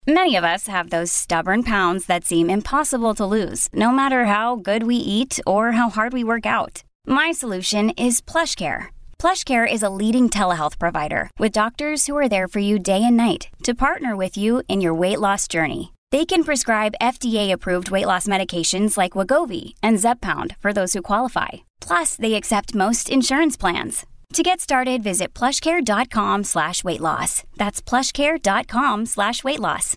Many 0.07 0.37
of 0.37 0.45
us 0.45 0.67
have 0.67 0.91
those 0.91 1.11
stubborn 1.11 1.63
pounds 1.63 2.05
that 2.07 2.27
seem 2.27 2.51
impossible 2.51 3.15
to 3.15 3.25
lose, 3.25 3.71
no 3.73 3.91
matter 3.91 4.27
how 4.27 4.57
good 4.57 4.83
we 4.83 4.97
eat 4.97 5.41
or 5.47 5.73
how 5.73 5.89
hard 5.89 6.13
we 6.13 6.23
work 6.23 6.45
out. 6.45 6.83
My 7.07 7.33
solution 7.33 7.89
is 7.97 8.21
PlushCare. 8.21 8.89
PlushCare 9.19 9.71
is 9.71 9.83
a 9.83 9.89
leading 9.89 10.29
telehealth 10.29 10.79
provider 10.79 11.31
with 11.39 11.53
doctors 11.53 12.05
who 12.05 12.15
are 12.19 12.29
there 12.29 12.49
for 12.49 12.59
you 12.59 12.79
day 12.79 13.03
and 13.03 13.17
night 13.17 13.49
to 13.63 13.75
partner 13.75 14.15
with 14.15 14.37
you 14.37 14.63
in 14.69 14.83
your 14.83 14.93
weight 14.93 15.21
loss 15.21 15.49
journey. 15.49 15.94
They 16.15 16.25
can 16.25 16.45
prescribe 16.45 16.95
FDA-approved 17.01 17.91
weight 17.91 18.07
loss 18.07 18.29
medications 18.29 18.97
like 18.97 19.17
Wegovy 19.19 19.75
and 19.83 19.97
Zepbound 19.97 20.55
for 20.61 20.73
those 20.73 20.93
who 20.93 21.03
qualify. 21.03 21.49
Plus, 21.81 22.15
they 22.15 22.35
accept 22.35 22.73
most 22.73 23.11
insurance 23.11 23.57
plans. 23.57 24.07
To 24.35 24.45
get 24.45 24.61
started, 24.61 25.03
visit 25.03 25.35
plushcare.com 25.35 26.45
slash 26.45 26.85
weight 26.85 27.01
loss. 27.01 27.43
That's 27.57 27.83
plushcare.com 27.83 29.07
slash 29.07 29.43
weight 29.43 29.59
loss. 29.59 29.97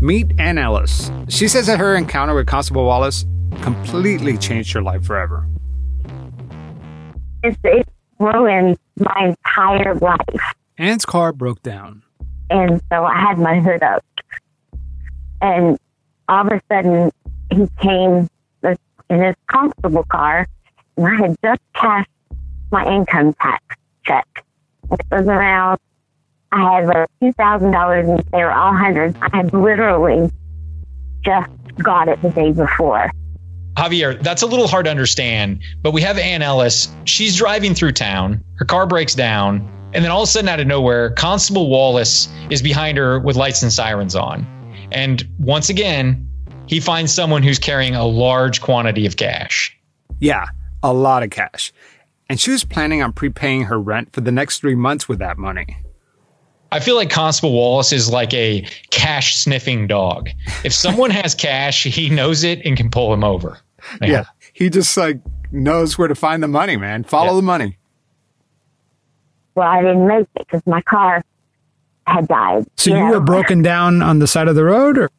Meet 0.00 0.32
Ann 0.38 0.56
Ellis. 0.56 1.10
She 1.28 1.48
says 1.48 1.66
that 1.66 1.78
her 1.78 1.96
encounter 1.96 2.34
with 2.34 2.46
Constable 2.46 2.86
Wallace 2.86 3.26
completely 3.60 4.38
changed 4.38 4.72
her 4.72 4.80
life 4.80 5.04
forever. 5.04 5.46
It's, 7.42 7.58
it 7.62 7.86
ruined 8.18 8.78
my 8.96 9.34
entire 9.34 9.96
life. 9.96 10.54
Ann's 10.78 11.04
car 11.04 11.34
broke 11.34 11.62
down. 11.62 12.03
And 12.50 12.80
so 12.90 13.04
I 13.04 13.18
had 13.18 13.38
my 13.38 13.60
hood 13.60 13.82
up. 13.82 14.04
And 15.40 15.78
all 16.28 16.46
of 16.46 16.52
a 16.52 16.60
sudden, 16.70 17.10
he 17.50 17.68
came 17.80 18.28
in 19.10 19.22
his 19.22 19.34
constable 19.46 20.04
car, 20.04 20.46
and 20.96 21.06
I 21.06 21.14
had 21.16 21.36
just 21.44 21.60
cashed 21.74 22.10
my 22.70 22.86
income 22.86 23.34
tax 23.34 23.62
check. 24.04 24.44
It 24.90 25.00
was 25.10 25.26
around, 25.26 25.78
I 26.52 26.76
had 26.76 26.86
like 26.86 27.08
$2,000 27.22 28.00
and 28.00 28.24
they 28.30 28.38
were 28.38 28.52
all 28.52 28.72
hundreds. 28.72 29.16
I 29.20 29.36
had 29.36 29.52
literally 29.52 30.30
just 31.22 31.50
got 31.82 32.08
it 32.08 32.20
the 32.22 32.30
day 32.30 32.52
before. 32.52 33.10
Javier, 33.76 34.22
that's 34.22 34.42
a 34.42 34.46
little 34.46 34.68
hard 34.68 34.84
to 34.84 34.90
understand, 34.90 35.62
but 35.82 35.92
we 35.92 36.02
have 36.02 36.16
Ann 36.16 36.42
Ellis. 36.42 36.94
She's 37.04 37.36
driving 37.36 37.74
through 37.74 37.92
town. 37.92 38.44
Her 38.56 38.64
car 38.64 38.86
breaks 38.86 39.14
down. 39.14 39.68
And 39.94 40.04
then 40.04 40.10
all 40.10 40.22
of 40.22 40.28
a 40.28 40.30
sudden, 40.30 40.48
out 40.48 40.58
of 40.60 40.66
nowhere, 40.66 41.10
Constable 41.10 41.68
Wallace 41.70 42.28
is 42.50 42.60
behind 42.62 42.98
her 42.98 43.20
with 43.20 43.36
lights 43.36 43.62
and 43.62 43.72
sirens 43.72 44.14
on. 44.16 44.46
And 44.90 45.26
once 45.38 45.68
again, 45.68 46.28
he 46.66 46.80
finds 46.80 47.12
someone 47.12 47.42
who's 47.42 47.58
carrying 47.58 47.94
a 47.94 48.04
large 48.04 48.60
quantity 48.60 49.06
of 49.06 49.16
cash. 49.16 49.76
Yeah, 50.20 50.46
a 50.82 50.92
lot 50.92 51.22
of 51.22 51.30
cash. 51.30 51.72
And 52.28 52.40
she 52.40 52.50
was 52.50 52.64
planning 52.64 53.02
on 53.02 53.12
prepaying 53.12 53.64
her 53.64 53.78
rent 53.78 54.12
for 54.12 54.20
the 54.20 54.32
next 54.32 54.60
three 54.60 54.74
months 54.74 55.08
with 55.08 55.18
that 55.20 55.38
money. 55.38 55.76
I 56.72 56.80
feel 56.80 56.96
like 56.96 57.10
Constable 57.10 57.52
Wallace 57.52 57.92
is 57.92 58.10
like 58.10 58.34
a 58.34 58.66
cash 58.90 59.36
sniffing 59.36 59.86
dog. 59.86 60.28
If 60.64 60.72
someone 60.72 61.10
has 61.10 61.34
cash, 61.34 61.84
he 61.84 62.10
knows 62.10 62.42
it 62.42 62.62
and 62.64 62.76
can 62.76 62.90
pull 62.90 63.12
him 63.14 63.22
over. 63.22 63.58
Yeah. 64.02 64.24
He 64.54 64.70
just 64.70 64.96
like 64.96 65.20
knows 65.52 65.96
where 65.98 66.08
to 66.08 66.14
find 66.16 66.42
the 66.42 66.48
money, 66.48 66.76
man. 66.76 67.04
Follow 67.04 67.30
Yeah. 67.32 67.36
the 67.36 67.42
money. 67.42 67.78
Well, 69.54 69.68
I 69.68 69.82
didn't 69.82 70.06
make 70.06 70.26
it 70.34 70.46
because 70.46 70.62
my 70.66 70.82
car 70.82 71.22
had 72.06 72.28
died. 72.28 72.66
So 72.76 72.90
you 72.90 72.96
know? 72.98 73.12
were 73.12 73.20
broken 73.20 73.62
down 73.62 74.02
on 74.02 74.18
the 74.18 74.26
side 74.26 74.48
of 74.48 74.54
the 74.54 74.64
road, 74.64 74.98
or 74.98 75.10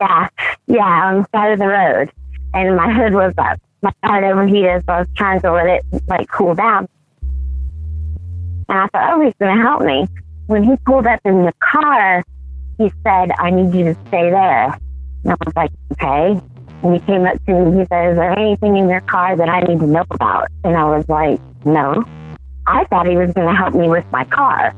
Yeah, 0.00 0.28
yeah, 0.66 0.80
on 0.82 1.22
the 1.22 1.26
side 1.34 1.52
of 1.52 1.58
the 1.58 1.68
road, 1.68 2.10
and 2.54 2.76
my 2.76 2.92
hood 2.92 3.14
was 3.14 3.34
up. 3.38 3.60
My 3.82 3.92
car 4.04 4.24
overheated, 4.24 4.84
so 4.86 4.92
I 4.92 4.98
was 5.00 5.08
trying 5.16 5.40
to 5.40 5.52
let 5.52 5.66
it 5.66 5.84
like 6.06 6.28
cool 6.30 6.54
down. 6.54 6.88
And 8.68 8.78
I 8.78 8.86
thought, 8.86 9.12
oh, 9.12 9.20
he's 9.20 9.34
going 9.40 9.56
to 9.56 9.62
help 9.62 9.82
me. 9.82 10.06
When 10.46 10.62
he 10.62 10.76
pulled 10.86 11.06
up 11.06 11.20
in 11.24 11.44
the 11.44 11.52
car, 11.60 12.24
he 12.78 12.92
said, 13.04 13.32
"I 13.38 13.50
need 13.50 13.74
you 13.74 13.84
to 13.84 13.94
stay 14.08 14.30
there." 14.30 14.76
And 15.24 15.32
I 15.32 15.36
was 15.44 15.54
like, 15.56 15.70
"Okay." 15.92 16.40
And 16.82 16.94
he 16.94 17.00
came 17.00 17.24
up 17.24 17.44
to 17.46 17.52
me. 17.52 17.80
He 17.80 17.86
said, 17.86 18.10
"Is 18.12 18.16
there 18.16 18.38
anything 18.38 18.76
in 18.76 18.88
your 18.88 19.00
car 19.02 19.36
that 19.36 19.48
I 19.48 19.60
need 19.60 19.80
to 19.80 19.86
know 19.86 20.04
about?" 20.10 20.48
And 20.64 20.76
I 20.76 20.84
was 20.84 21.08
like, 21.08 21.40
"No." 21.64 22.04
I 22.66 22.84
thought 22.84 23.06
he 23.06 23.16
was 23.16 23.32
going 23.32 23.48
to 23.48 23.54
help 23.54 23.74
me 23.74 23.88
with 23.88 24.04
my 24.12 24.24
car. 24.24 24.74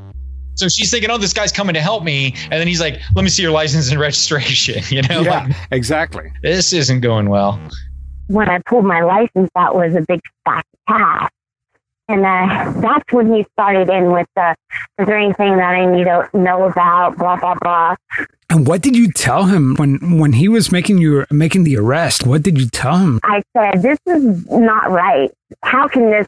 So 0.55 0.67
she's 0.69 0.89
thinking, 0.89 1.09
oh, 1.11 1.17
this 1.17 1.33
guy's 1.33 1.51
coming 1.51 1.73
to 1.73 1.81
help 1.81 2.03
me. 2.03 2.33
And 2.43 2.53
then 2.53 2.67
he's 2.67 2.79
like, 2.79 2.99
let 3.13 3.23
me 3.23 3.29
see 3.29 3.41
your 3.41 3.51
license 3.51 3.91
and 3.91 3.99
registration. 4.09 4.81
You 4.89 5.01
know, 5.03 5.21
Yeah, 5.21 5.45
like, 5.47 5.55
exactly. 5.71 6.31
this 6.43 6.71
isn't 6.73 7.01
going 7.01 7.29
well. 7.29 7.59
when 8.27 8.49
I 8.49 8.59
pulled 8.65 8.85
my 8.85 9.01
license 9.01 9.49
that 9.55 9.75
was 9.75 9.95
a 9.95 10.01
big 10.07 10.21
fat 10.45 10.63
of 10.87 10.95
cash. 10.95 11.29
And 12.07 12.23
uh, 12.23 12.71
that's 12.81 13.11
when 13.11 13.33
he 13.33 13.45
started 13.53 13.89
in 13.89 14.11
with 14.11 14.27
the, 14.35 14.55
is 14.99 15.07
there 15.07 15.17
anything 15.17 15.57
that 15.57 15.73
I 15.73 15.85
need 15.91 16.03
to 16.03 16.29
know 16.35 16.65
about, 16.65 17.17
blah, 17.17 17.35
blah, 17.35 17.55
blah. 17.55 17.95
And 18.51 18.67
what 18.67 18.81
did 18.83 18.95
you 18.95 19.11
tell 19.11 19.45
him 19.45 19.75
when 19.75 20.19
when 20.19 20.33
he 20.33 20.47
was 20.47 20.71
making 20.71 20.99
you 20.99 21.25
making 21.31 21.63
the 21.63 21.77
arrest? 21.77 22.25
What 22.27 22.43
did 22.43 22.59
you 22.61 22.69
tell 22.69 22.97
him? 22.97 23.19
I 23.23 23.41
said, 23.57 23.81
this 23.81 23.97
is 24.05 24.45
not 24.51 24.91
right. 24.91 25.31
How 25.63 25.87
can 25.87 26.11
this 26.11 26.27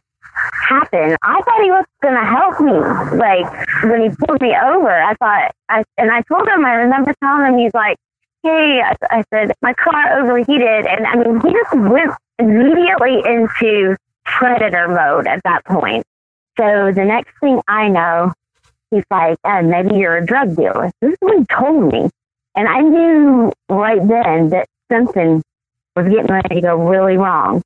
happen? 0.67 1.17
I 1.23 1.41
thought 1.41 1.63
he 1.63 1.71
was 1.71 1.85
going 2.01 2.15
to 2.15 2.25
help 2.25 2.59
me. 2.59 3.17
Like, 3.17 3.67
when 3.83 4.01
he 4.01 4.15
pulled 4.15 4.41
me 4.41 4.55
over, 4.55 4.91
I 4.91 5.13
thought, 5.15 5.51
I, 5.69 5.83
and 5.97 6.11
I 6.11 6.21
told 6.21 6.47
him, 6.47 6.65
I 6.65 6.73
remember 6.75 7.13
telling 7.23 7.53
him, 7.53 7.59
he's 7.59 7.73
like, 7.73 7.97
hey, 8.43 8.81
I, 8.81 8.95
I 9.09 9.23
said, 9.33 9.53
my 9.61 9.73
car 9.73 10.19
overheated. 10.19 10.85
And 10.85 11.05
I 11.05 11.15
mean, 11.15 11.41
he 11.41 11.51
just 11.51 11.73
went 11.73 12.11
immediately 12.39 13.21
into 13.25 13.97
predator 14.25 14.87
mode 14.87 15.27
at 15.27 15.41
that 15.43 15.65
point. 15.65 16.05
So 16.57 16.91
the 16.91 17.05
next 17.05 17.31
thing 17.39 17.61
I 17.67 17.87
know, 17.87 18.33
he's 18.91 19.03
like, 19.11 19.37
uh, 19.43 19.61
maybe 19.61 19.95
you're 19.95 20.17
a 20.17 20.25
drug 20.25 20.55
dealer. 20.55 20.91
This 21.01 21.11
is 21.11 21.17
what 21.19 21.37
he 21.37 21.45
told 21.45 21.91
me. 21.91 22.09
And 22.55 22.67
I 22.67 22.81
knew 22.81 23.51
right 23.69 24.05
then 24.07 24.49
that 24.49 24.67
something 24.91 25.43
was 25.95 26.07
getting 26.07 26.25
ready 26.25 26.55
to 26.55 26.61
go 26.61 26.75
really 26.75 27.17
wrong. 27.17 27.61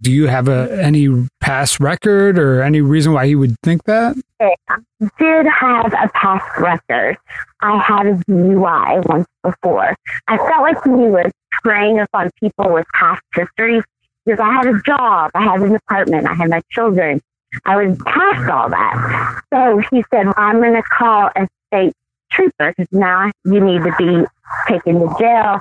Do 0.00 0.10
you 0.10 0.28
have 0.28 0.48
a 0.48 0.82
any 0.82 1.28
past 1.50 1.80
record 1.80 2.38
or 2.38 2.62
any 2.62 2.80
reason 2.80 3.12
why 3.12 3.26
he 3.26 3.34
would 3.34 3.56
think 3.64 3.82
that? 3.82 4.16
I 4.40 4.76
did 5.18 5.46
have 5.46 5.92
a 5.92 6.08
past 6.14 6.46
record. 6.60 7.18
I 7.60 7.76
had 7.78 8.06
a 8.06 8.14
DUI 8.30 9.04
once 9.08 9.26
before. 9.42 9.96
I 10.28 10.36
felt 10.36 10.62
like 10.62 10.80
he 10.84 10.90
was 10.90 11.32
preying 11.64 11.98
upon 11.98 12.30
people 12.38 12.72
with 12.72 12.86
past 12.94 13.20
histories 13.34 13.82
because 14.24 14.38
I 14.38 14.52
had 14.52 14.68
a 14.68 14.80
job, 14.86 15.32
I 15.34 15.42
had 15.42 15.60
an 15.62 15.74
apartment, 15.74 16.28
I 16.28 16.34
had 16.34 16.50
my 16.50 16.62
children. 16.70 17.20
I 17.64 17.84
was 17.84 17.98
past 18.06 18.48
all 18.48 18.68
that. 18.68 19.42
So 19.52 19.82
he 19.90 20.04
said, 20.08 20.26
well, 20.26 20.34
I'm 20.36 20.58
going 20.60 20.74
to 20.74 20.82
call 20.82 21.30
a 21.34 21.48
state 21.66 21.94
trooper 22.30 22.72
because 22.76 22.92
now 22.92 23.32
you 23.44 23.58
need 23.58 23.82
to 23.82 23.92
be 23.98 24.24
taken 24.68 25.00
to 25.00 25.12
jail 25.18 25.58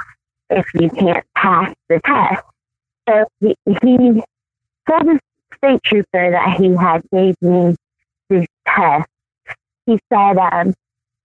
if 0.52 0.68
you 0.76 0.92
can't 0.92 1.26
pass 1.36 1.74
the 1.90 2.00
test. 2.06 2.44
So 3.10 3.26
he, 3.40 3.56
he 3.66 4.22
told 4.88 5.08
the 5.08 5.20
state 5.56 5.84
trooper 5.84 6.32
that 6.32 6.58
he 6.58 6.76
had 6.76 7.04
gave 7.12 7.36
me 7.42 7.76
these 8.30 8.48
test, 8.68 9.10
He 9.86 10.00
said, 10.12 10.38
um, 10.38 10.74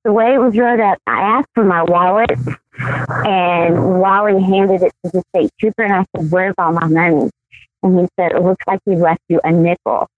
the 0.05 0.13
way 0.13 0.35
it 0.35 0.39
was 0.39 0.57
wrote 0.57 0.81
up, 0.81 0.99
I 1.07 1.21
asked 1.21 1.49
for 1.55 1.65
my 1.65 1.83
wallet 1.83 2.31
and 2.79 4.01
Wally 4.01 4.43
handed 4.43 4.83
it 4.83 4.93
to 5.05 5.11
the 5.11 5.23
state 5.35 5.51
trooper 5.59 5.83
and 5.83 5.93
I 5.95 6.05
said, 6.15 6.31
where's 6.31 6.55
all 6.59 6.73
my 6.73 6.87
money? 6.87 7.31
And 7.83 8.01
he 8.01 8.09
said, 8.19 8.33
it 8.33 8.43
looks 8.43 8.65
like 8.67 8.81
he 8.85 8.97
left 8.97 9.21
you 9.29 9.41
a 9.45 9.53
nickel. 9.53 10.09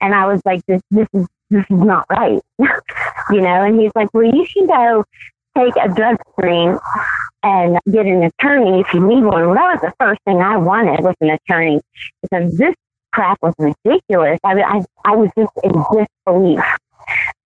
And 0.00 0.14
I 0.14 0.26
was 0.26 0.40
like, 0.44 0.64
this, 0.66 0.80
this 0.90 1.06
is, 1.12 1.26
this 1.50 1.64
is 1.70 1.78
not 1.78 2.06
right. 2.10 2.40
you 2.58 3.40
know, 3.40 3.64
and 3.64 3.80
he's 3.80 3.92
like, 3.94 4.08
well, 4.12 4.24
you 4.24 4.44
should 4.46 4.68
go 4.68 5.04
take 5.56 5.74
a 5.76 5.88
drug 5.88 6.16
screen 6.32 6.78
and 7.42 7.78
get 7.90 8.06
an 8.06 8.22
attorney 8.22 8.80
if 8.80 8.92
you 8.92 9.00
need 9.00 9.24
one. 9.24 9.46
Well, 9.46 9.54
that 9.54 9.72
was 9.72 9.80
the 9.80 9.92
first 9.98 10.20
thing 10.24 10.40
I 10.40 10.56
wanted 10.56 11.00
was 11.02 11.14
an 11.20 11.30
attorney 11.30 11.80
because 12.22 12.56
this 12.56 12.74
crap 13.12 13.38
was 13.42 13.54
ridiculous. 13.58 14.38
I 14.44 14.54
mean, 14.54 14.64
I, 14.64 14.84
I 15.04 15.16
was 15.16 15.30
just 15.36 15.52
in 15.62 15.72
disbelief. 15.72 16.60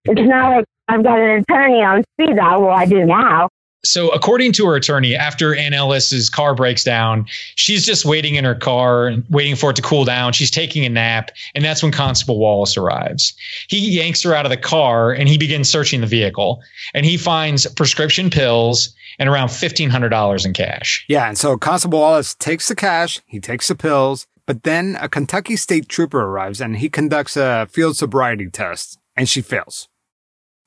It's 0.05 0.29
not 0.29 0.57
like 0.57 0.65
I've 0.89 1.03
got 1.03 1.19
an 1.19 1.43
attorney 1.43 1.83
on 1.83 2.05
speed 2.13 2.37
dial. 2.37 2.63
Well, 2.63 2.71
I 2.71 2.87
do 2.87 3.05
now. 3.05 3.49
So, 3.85 4.09
according 4.11 4.53
to 4.53 4.67
her 4.67 4.77
attorney, 4.77 5.15
after 5.15 5.55
Ann 5.55 5.75
Ellis's 5.75 6.31
car 6.31 6.55
breaks 6.55 6.83
down, 6.83 7.27
she's 7.55 7.85
just 7.85 8.07
waiting 8.07 8.35
in 8.35 8.45
her 8.45 8.55
car, 8.55 9.07
and 9.07 9.25
waiting 9.29 9.57
for 9.57 9.71
it 9.71 9.77
to 9.77 9.83
cool 9.83 10.07
down. 10.07 10.33
She's 10.33 10.51
taking 10.51 10.87
a 10.87 10.89
nap, 10.89 11.31
and 11.55 11.63
that's 11.63 11.83
when 11.83 11.93
Constable 11.93 12.39
Wallace 12.39 12.79
arrives. 12.79 13.35
He 13.69 13.79
yanks 13.79 14.23
her 14.23 14.35
out 14.35 14.47
of 14.47 14.51
the 14.51 14.57
car 14.57 15.13
and 15.13 15.29
he 15.29 15.37
begins 15.37 15.71
searching 15.71 16.01
the 16.01 16.07
vehicle. 16.07 16.63
And 16.95 17.05
he 17.05 17.19
finds 17.19 17.67
prescription 17.75 18.31
pills 18.31 18.95
and 19.19 19.29
around 19.29 19.49
$1,500 19.49 20.47
in 20.47 20.53
cash. 20.55 21.05
Yeah, 21.09 21.29
and 21.29 21.37
so 21.37 21.57
Constable 21.59 22.01
Wallace 22.01 22.35
takes 22.35 22.69
the 22.69 22.75
cash, 22.75 23.21
he 23.27 23.39
takes 23.39 23.69
the 23.69 23.75
pills, 23.75 24.27
but 24.47 24.63
then 24.63 24.97
a 25.01 25.09
Kentucky 25.09 25.57
state 25.57 25.89
trooper 25.89 26.21
arrives 26.21 26.61
and 26.61 26.77
he 26.77 26.89
conducts 26.89 27.37
a 27.37 27.67
field 27.71 27.97
sobriety 27.97 28.49
test, 28.49 28.99
and 29.17 29.29
she 29.29 29.43
fails. 29.43 29.89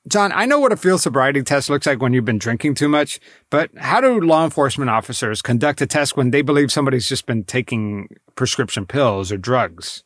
John, 0.06 0.32
I 0.32 0.46
know 0.46 0.58
what 0.58 0.72
a 0.72 0.76
field 0.76 1.02
sobriety 1.02 1.42
test 1.42 1.68
looks 1.68 1.86
like 1.86 2.00
when 2.00 2.14
you've 2.14 2.24
been 2.24 2.38
drinking 2.38 2.74
too 2.76 2.88
much, 2.88 3.20
but 3.50 3.70
how 3.76 4.00
do 4.00 4.20
law 4.20 4.44
enforcement 4.44 4.88
officers 4.88 5.42
conduct 5.42 5.82
a 5.82 5.86
test 5.86 6.16
when 6.16 6.30
they 6.30 6.40
believe 6.40 6.72
somebody's 6.72 7.08
just 7.08 7.26
been 7.26 7.44
taking 7.44 8.08
prescription 8.34 8.86
pills 8.86 9.30
or 9.30 9.36
drugs? 9.36 10.04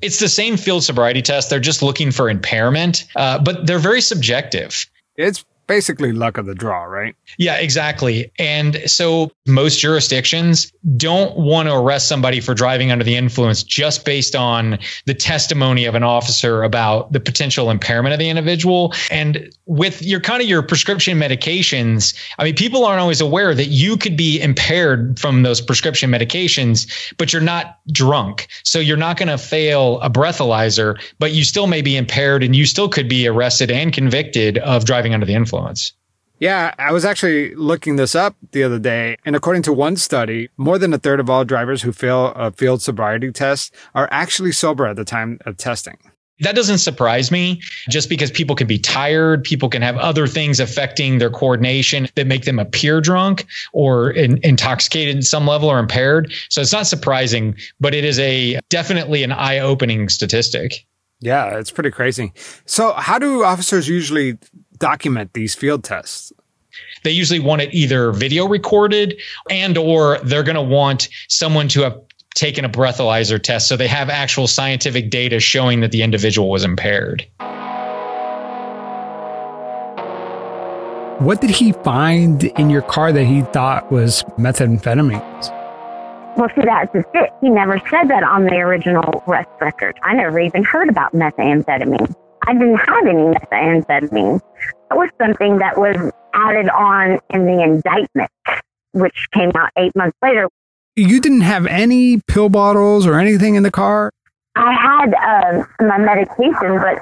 It's 0.00 0.20
the 0.20 0.28
same 0.28 0.56
field 0.56 0.84
sobriety 0.84 1.22
test. 1.22 1.50
They're 1.50 1.58
just 1.58 1.82
looking 1.82 2.12
for 2.12 2.30
impairment, 2.30 3.06
uh, 3.16 3.38
but 3.42 3.66
they're 3.66 3.78
very 3.78 4.00
subjective. 4.00 4.86
It's 5.16 5.44
basically 5.66 6.12
luck 6.12 6.38
of 6.38 6.46
the 6.46 6.54
draw, 6.54 6.84
right? 6.84 7.14
Yeah, 7.38 7.56
exactly. 7.56 8.30
And 8.38 8.80
so 8.86 9.32
most 9.46 9.80
jurisdictions 9.80 10.72
don't 10.96 11.36
want 11.36 11.68
to 11.68 11.74
arrest 11.74 12.08
somebody 12.08 12.40
for 12.40 12.54
driving 12.54 12.92
under 12.92 13.04
the 13.04 13.16
influence 13.16 13.62
just 13.62 14.04
based 14.04 14.36
on 14.36 14.78
the 15.06 15.14
testimony 15.14 15.84
of 15.84 15.94
an 15.94 16.02
officer 16.02 16.62
about 16.62 17.12
the 17.12 17.20
potential 17.20 17.70
impairment 17.70 18.12
of 18.12 18.18
the 18.18 18.28
individual. 18.28 18.94
And 19.10 19.52
with 19.66 20.02
your 20.02 20.20
kind 20.20 20.40
of 20.40 20.48
your 20.48 20.62
prescription 20.62 21.18
medications, 21.18 22.16
I 22.38 22.44
mean, 22.44 22.54
people 22.54 22.84
aren't 22.84 23.00
always 23.00 23.20
aware 23.20 23.54
that 23.54 23.66
you 23.66 23.96
could 23.96 24.16
be 24.16 24.40
impaired 24.40 25.18
from 25.18 25.42
those 25.42 25.60
prescription 25.60 26.10
medications, 26.10 27.14
but 27.18 27.32
you're 27.32 27.42
not 27.42 27.78
drunk. 27.92 28.46
So 28.62 28.78
you're 28.78 28.96
not 28.96 29.16
going 29.16 29.28
to 29.28 29.38
fail 29.38 30.00
a 30.00 30.10
breathalyzer, 30.10 31.00
but 31.18 31.32
you 31.32 31.42
still 31.42 31.66
may 31.66 31.82
be 31.82 31.96
impaired 31.96 32.42
and 32.44 32.54
you 32.54 32.66
still 32.66 32.88
could 32.88 33.08
be 33.08 33.26
arrested 33.26 33.70
and 33.70 33.92
convicted 33.92 34.58
of 34.58 34.84
driving 34.84 35.12
under 35.12 35.26
the 35.26 35.34
influence. 35.34 35.55
Yeah, 36.38 36.74
I 36.78 36.92
was 36.92 37.04
actually 37.04 37.54
looking 37.54 37.96
this 37.96 38.14
up 38.14 38.36
the 38.52 38.62
other 38.62 38.78
day, 38.78 39.16
and 39.24 39.34
according 39.34 39.62
to 39.62 39.72
one 39.72 39.96
study, 39.96 40.50
more 40.58 40.78
than 40.78 40.92
a 40.92 40.98
third 40.98 41.18
of 41.18 41.30
all 41.30 41.46
drivers 41.46 41.80
who 41.80 41.92
fail 41.92 42.26
a 42.36 42.52
field 42.52 42.82
sobriety 42.82 43.32
test 43.32 43.74
are 43.94 44.06
actually 44.10 44.52
sober 44.52 44.86
at 44.86 44.96
the 44.96 45.04
time 45.04 45.38
of 45.46 45.56
testing. 45.56 45.96
That 46.40 46.54
doesn't 46.54 46.78
surprise 46.78 47.30
me 47.30 47.62
just 47.88 48.10
because 48.10 48.30
people 48.30 48.54
can 48.54 48.66
be 48.66 48.78
tired. 48.78 49.42
People 49.42 49.70
can 49.70 49.80
have 49.80 49.96
other 49.96 50.26
things 50.26 50.60
affecting 50.60 51.16
their 51.16 51.30
coordination 51.30 52.08
that 52.14 52.26
make 52.26 52.44
them 52.44 52.58
appear 52.58 53.00
drunk 53.00 53.46
or 53.72 54.10
in, 54.10 54.38
intoxicated 54.42 55.16
at 55.16 55.24
some 55.24 55.46
level 55.46 55.70
or 55.70 55.78
impaired. 55.78 56.30
So 56.50 56.60
it's 56.60 56.72
not 56.72 56.86
surprising, 56.86 57.56
but 57.80 57.94
it 57.94 58.04
is 58.04 58.18
a 58.18 58.60
definitely 58.68 59.22
an 59.22 59.32
eye 59.32 59.58
opening 59.60 60.10
statistic. 60.10 60.86
Yeah, 61.20 61.58
it's 61.58 61.70
pretty 61.70 61.90
crazy. 61.90 62.34
So, 62.66 62.92
how 62.92 63.18
do 63.18 63.42
officers 63.42 63.88
usually 63.88 64.36
document 64.78 65.32
these 65.32 65.54
field 65.54 65.84
tests? 65.84 66.32
They 67.04 67.10
usually 67.10 67.40
want 67.40 67.62
it 67.62 67.72
either 67.72 68.12
video 68.12 68.46
recorded 68.46 69.20
and 69.50 69.78
or 69.78 70.18
they're 70.24 70.42
going 70.42 70.56
to 70.56 70.62
want 70.62 71.08
someone 71.28 71.68
to 71.68 71.82
have 71.82 71.98
taken 72.34 72.64
a 72.64 72.68
breathalyzer 72.68 73.42
test 73.42 73.66
so 73.66 73.76
they 73.76 73.88
have 73.88 74.10
actual 74.10 74.46
scientific 74.46 75.10
data 75.10 75.40
showing 75.40 75.80
that 75.80 75.90
the 75.90 76.02
individual 76.02 76.50
was 76.50 76.64
impaired. 76.64 77.26
What 81.18 81.40
did 81.40 81.48
he 81.48 81.72
find 81.72 82.44
in 82.44 82.68
your 82.68 82.82
car 82.82 83.10
that 83.10 83.24
he 83.24 83.40
thought 83.40 83.90
was 83.90 84.22
methamphetamines? 84.38 85.52
Well, 86.36 86.50
see, 86.54 86.60
that's 86.66 86.92
just 86.92 87.06
it. 87.14 87.30
He 87.40 87.48
never 87.48 87.80
said 87.88 88.08
that 88.08 88.22
on 88.22 88.44
the 88.44 88.56
original 88.56 89.24
arrest 89.26 89.48
record. 89.58 89.98
I 90.02 90.12
never 90.12 90.38
even 90.38 90.62
heard 90.62 90.90
about 90.90 91.14
methamphetamine. 91.14 92.14
I 92.46 92.52
didn't 92.52 92.76
have 92.76 93.06
any 93.06 93.34
methamphetamine. 93.34 94.40
That 94.88 94.96
was 94.98 95.10
something 95.20 95.58
that 95.58 95.76
was 95.78 95.96
added 96.34 96.68
on 96.70 97.18
in 97.30 97.46
the 97.46 97.62
indictment, 97.62 98.30
which 98.92 99.26
came 99.32 99.50
out 99.56 99.70
eight 99.76 99.94
months 99.96 100.16
later. 100.22 100.48
You 100.94 101.20
didn't 101.20 101.40
have 101.42 101.66
any 101.66 102.20
pill 102.28 102.48
bottles 102.48 103.06
or 103.06 103.18
anything 103.18 103.54
in 103.56 103.62
the 103.62 103.70
car? 103.70 104.12
I 104.54 104.72
had 104.72 105.14
um, 105.14 105.66
my 105.86 105.98
medication, 105.98 106.78
but 106.78 106.98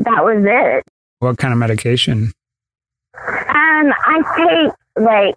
that 0.00 0.22
was 0.24 0.44
it. 0.46 0.84
What 1.18 1.38
kind 1.38 1.52
of 1.52 1.58
medication? 1.58 2.32
Um, 3.16 3.92
I 4.06 4.22
take 4.36 5.02
like 5.02 5.34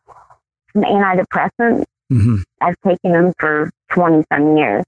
some 0.74 0.84
antidepressants. 0.84 1.86
hmm 2.10 2.38
I've 2.62 2.76
taken 2.86 3.12
them 3.14 3.34
for 3.40 3.72
20 3.92 4.24
some 4.32 4.58
years. 4.58 4.84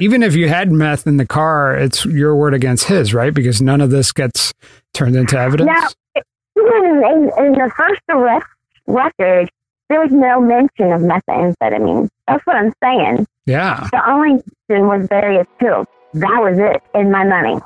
Even 0.00 0.22
if 0.22 0.34
you 0.34 0.48
had 0.48 0.72
meth 0.72 1.06
in 1.06 1.16
the 1.18 1.26
car, 1.26 1.76
it's 1.76 2.04
your 2.06 2.34
word 2.34 2.54
against 2.54 2.86
his, 2.86 3.12
right? 3.12 3.32
Because 3.34 3.60
none 3.60 3.80
of 3.80 3.90
this 3.90 4.12
gets 4.12 4.52
turned 4.94 5.14
into 5.14 5.38
evidence. 5.38 5.68
Now, 5.68 5.88
in, 6.56 7.30
in 7.38 7.52
the 7.52 7.70
first 7.76 8.00
arrest 8.08 8.46
record, 8.86 9.50
there 9.88 10.00
was 10.00 10.12
no 10.12 10.40
mention 10.40 10.92
of 10.92 11.00
methamphetamine. 11.02 12.08
That's 12.26 12.46
what 12.46 12.56
I'm 12.56 12.72
saying. 12.82 13.26
Yeah. 13.46 13.88
The 13.90 14.08
only 14.08 14.42
thing 14.68 14.86
was 14.86 15.06
various 15.08 15.46
pills. 15.58 15.86
That 16.14 16.40
was 16.40 16.58
it 16.58 16.82
in 16.98 17.10
my 17.10 17.24
money. 17.24 17.60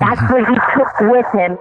That's 0.00 0.20
mm-hmm. 0.20 0.32
what 0.32 0.48
he 0.48 0.54
took 0.74 1.00
with 1.00 1.26
him. 1.32 1.58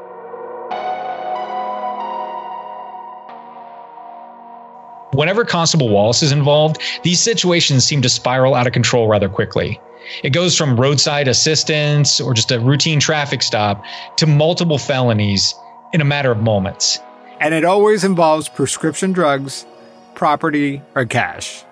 Whenever 5.13 5.45
Constable 5.45 5.89
Wallace 5.89 6.21
is 6.21 6.31
involved, 6.31 6.81
these 7.03 7.19
situations 7.19 7.85
seem 7.85 8.01
to 8.01 8.09
spiral 8.09 8.55
out 8.55 8.67
of 8.67 8.73
control 8.73 9.07
rather 9.07 9.29
quickly. 9.29 9.79
It 10.23 10.31
goes 10.31 10.55
from 10.55 10.79
roadside 10.79 11.27
assistance 11.27 12.19
or 12.19 12.33
just 12.33 12.51
a 12.51 12.59
routine 12.59 12.99
traffic 12.99 13.41
stop 13.41 13.83
to 14.17 14.27
multiple 14.27 14.77
felonies 14.77 15.53
in 15.93 16.01
a 16.01 16.05
matter 16.05 16.31
of 16.31 16.39
moments. 16.39 16.99
And 17.39 17.53
it 17.53 17.63
always 17.63 18.03
involves 18.03 18.49
prescription 18.49 19.13
drugs, 19.13 19.65
property, 20.15 20.81
or 20.95 21.05
cash. 21.05 21.63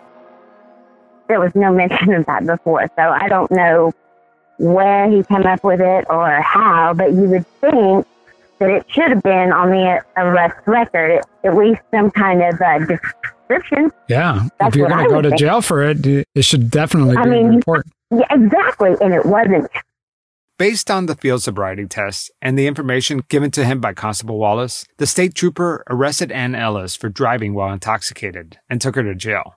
There 1.28 1.40
was 1.40 1.56
no 1.56 1.74
mention 1.74 2.14
of 2.14 2.26
that 2.28 2.46
before, 2.46 2.88
so 2.96 3.02
I 3.02 3.28
don't 3.28 3.50
know 3.52 3.94
where 4.58 5.10
he 5.10 5.24
came 5.24 5.46
up 5.46 5.64
with 5.64 5.82
it 5.82 6.06
or 6.10 6.42
how, 6.42 6.94
but 6.94 7.12
you 7.12 7.24
would 7.24 7.48
think 7.60 8.08
that 8.60 8.70
it 8.70 8.86
should 8.90 9.10
have 9.10 9.24
been 9.24 9.52
on 9.52 9.70
the 9.70 10.02
arrest 10.18 10.56
record, 10.66 11.22
at 11.44 11.56
least 11.56 11.82
some 11.94 12.12
kind 12.12 12.42
of 12.42 12.60
uh, 12.62 12.80
description. 12.80 13.92
Yeah. 14.08 14.48
That's 14.60 14.76
if 14.76 14.80
you're 14.80 14.88
going 14.90 15.04
to 15.06 15.10
go 15.10 15.22
to 15.22 15.30
think. 15.30 15.40
jail 15.40 15.62
for 15.62 15.84
it, 15.84 16.06
it 16.06 16.26
should 16.46 16.70
definitely 16.72 17.18
I 17.18 17.24
be 17.26 17.30
mean, 17.32 17.46
a 17.48 17.52
you- 17.52 17.58
report. 17.58 17.86
Yeah, 18.12 18.26
exactly, 18.30 18.92
and 19.02 19.14
it 19.14 19.26
wasn't. 19.26 19.68
Based 20.58 20.90
on 20.90 21.08
the 21.08 21.16
field 21.16 21.42
sobriety 21.44 21.86
test 21.86 22.32
and 22.42 22.58
the 22.58 22.66
information 22.68 23.24
given 23.28 23.52
to 23.52 23.66
him 23.66 23.82
by 23.82 23.94
Constable 23.94 24.38
Wallace, 24.38 24.86
the 24.98 25.06
state 25.08 25.36
trooper 25.36 25.84
arrested 25.90 26.32
Ann 26.32 26.56
Ellis 26.56 26.96
for 26.96 27.10
driving 27.10 27.54
while 27.54 27.74
intoxicated 27.74 28.58
and 28.70 28.80
took 28.80 28.96
her 28.96 29.04
to 29.04 29.16
jail. 29.16 29.56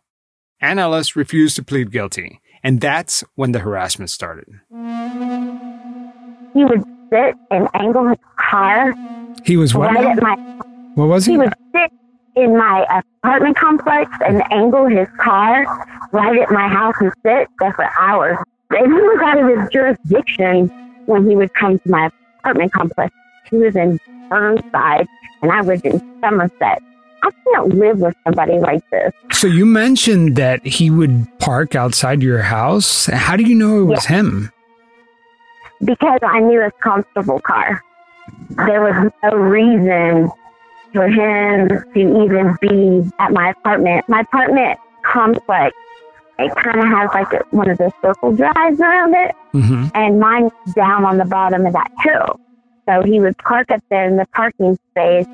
Ann 0.61 0.81
Ellis 0.81 1.15
refused 1.15 1.55
to 1.57 1.63
plead 1.63 1.93
guilty, 1.93 2.41
and 2.65 2.81
that's 2.81 3.23
when 3.37 3.53
the 3.53 3.61
harassment 3.61 4.11
started. 4.11 4.49
He 6.55 6.65
would 6.65 6.83
sit 7.11 7.35
and 7.51 7.69
angle 7.75 8.09
his 8.09 8.19
car 8.37 8.95
He 9.45 9.57
was 9.57 9.75
what? 9.75 9.95
right 9.95 10.07
at 10.07 10.23
my 10.23 10.37
What 10.95 11.09
was 11.09 11.27
he? 11.27 11.33
He 11.33 11.39
would 11.39 11.55
sit 11.75 11.91
in 12.37 12.57
my 12.57 13.03
apartment 13.23 13.57
complex 13.57 14.11
and 14.25 14.43
angle 14.53 14.87
his 14.87 15.09
car 15.19 15.67
right 16.13 16.39
at 16.39 16.51
my 16.51 16.69
house 16.69 16.95
and 17.01 17.13
sit 17.25 17.49
there 17.59 17.73
for 17.73 17.89
hours. 17.99 18.39
And 18.71 18.87
he 18.87 19.01
was 19.01 19.21
out 19.25 19.39
of 19.39 19.59
his 19.59 19.69
jurisdiction 19.71 20.69
when 21.07 21.29
he 21.29 21.35
would 21.37 21.53
come 21.55 21.79
to 21.79 21.91
my 21.91 22.11
apartment 22.41 22.73
complex. 22.73 23.15
He 23.51 23.57
was 23.57 23.75
in 23.75 23.99
Burnside 24.29 25.07
and 25.43 25.51
I 25.51 25.63
was 25.63 25.81
in 25.83 26.01
Somerset. 26.21 26.83
I 27.23 27.31
can't 27.53 27.75
live 27.75 27.99
with 27.99 28.15
somebody 28.25 28.59
like 28.59 28.89
this. 28.91 29.13
So 29.33 29.49
you 29.49 29.67
mentioned 29.67 30.37
that 30.37 30.65
he 30.65 30.91
would 30.91 31.27
park 31.41 31.75
outside 31.75 32.23
your 32.23 32.43
house. 32.43 33.07
How 33.07 33.37
do 33.37 33.43
you 33.43 33.55
know 33.57 33.81
it 33.81 33.85
was 33.85 34.05
him? 34.07 34.51
Because 35.85 36.21
I 36.23 36.41
knew 36.41 36.61
his 36.61 36.73
constable 36.83 37.41
car. 37.41 37.83
There 38.67 38.83
was 38.83 39.11
no 39.23 39.37
reason 39.37 40.31
for 40.93 41.09
him 41.09 41.69
to 41.69 42.23
even 42.23 42.57
be 42.61 43.11
at 43.19 43.33
my 43.33 43.51
apartment. 43.51 44.09
My 44.09 44.21
apartment 44.21 44.79
complex, 45.05 45.75
it 46.39 46.55
kind 46.57 46.79
of 46.81 46.87
has 46.87 47.11
like 47.15 47.33
a, 47.33 47.45
one 47.51 47.71
of 47.71 47.79
those 47.79 47.93
circle 48.03 48.33
drives 48.35 48.81
around 48.81 49.15
it, 49.15 49.35
Mm-hmm. 49.55 49.87
and 49.95 50.21
mine's 50.21 50.53
down 50.75 51.07
on 51.07 51.17
the 51.17 51.25
bottom 51.25 51.65
of 51.65 51.73
that 51.73 51.91
hill. 52.03 52.39
So 52.87 53.03
he 53.03 53.19
would 53.19 53.37
park 53.39 53.71
up 53.71 53.83
there 53.91 54.07
in 54.07 54.17
the 54.17 54.27
parking 54.35 54.79
space, 54.91 55.27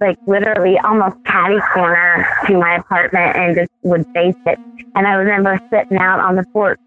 like 0.00 0.18
literally 0.26 0.78
almost 0.80 1.16
catty 1.24 1.60
corner 1.72 2.26
to 2.46 2.58
my 2.58 2.74
apartment, 2.76 3.36
and 3.36 3.56
just 3.56 3.70
would 3.82 4.04
face 4.14 4.34
it. 4.46 4.58
And 4.96 5.06
I 5.06 5.12
remember 5.12 5.60
sitting 5.72 5.98
out 5.98 6.18
on 6.20 6.34
the 6.36 6.44
porch, 6.52 6.78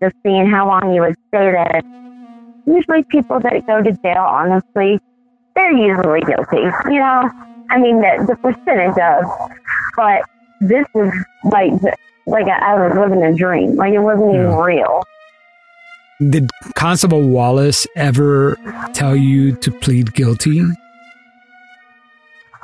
just 0.00 0.14
seeing 0.24 0.46
how 0.48 0.68
long 0.68 0.92
he 0.92 1.00
would 1.00 1.16
stay 1.28 1.50
there. 1.50 1.80
Usually, 2.74 3.02
people 3.04 3.40
that 3.40 3.66
go 3.66 3.82
to 3.82 3.92
jail, 3.92 4.22
honestly, 4.22 5.00
they're 5.54 5.72
usually 5.72 6.20
guilty. 6.20 6.62
You 6.92 7.00
know, 7.00 7.30
I 7.70 7.78
mean, 7.78 8.00
the, 8.00 8.26
the 8.28 8.36
percentage 8.36 8.98
of, 8.98 9.24
but 9.96 10.22
this 10.60 10.86
was 10.94 11.12
like, 11.44 11.72
like 12.26 12.46
I 12.46 12.74
was 12.74 12.96
living 12.96 13.22
a 13.22 13.34
dream. 13.34 13.76
Like 13.76 13.92
it 13.92 14.00
wasn't 14.00 14.34
even 14.34 14.54
real. 14.54 15.02
Did 16.28 16.50
Constable 16.74 17.26
Wallace 17.26 17.86
ever 17.96 18.56
tell 18.92 19.16
you 19.16 19.56
to 19.56 19.70
plead 19.70 20.12
guilty? 20.12 20.62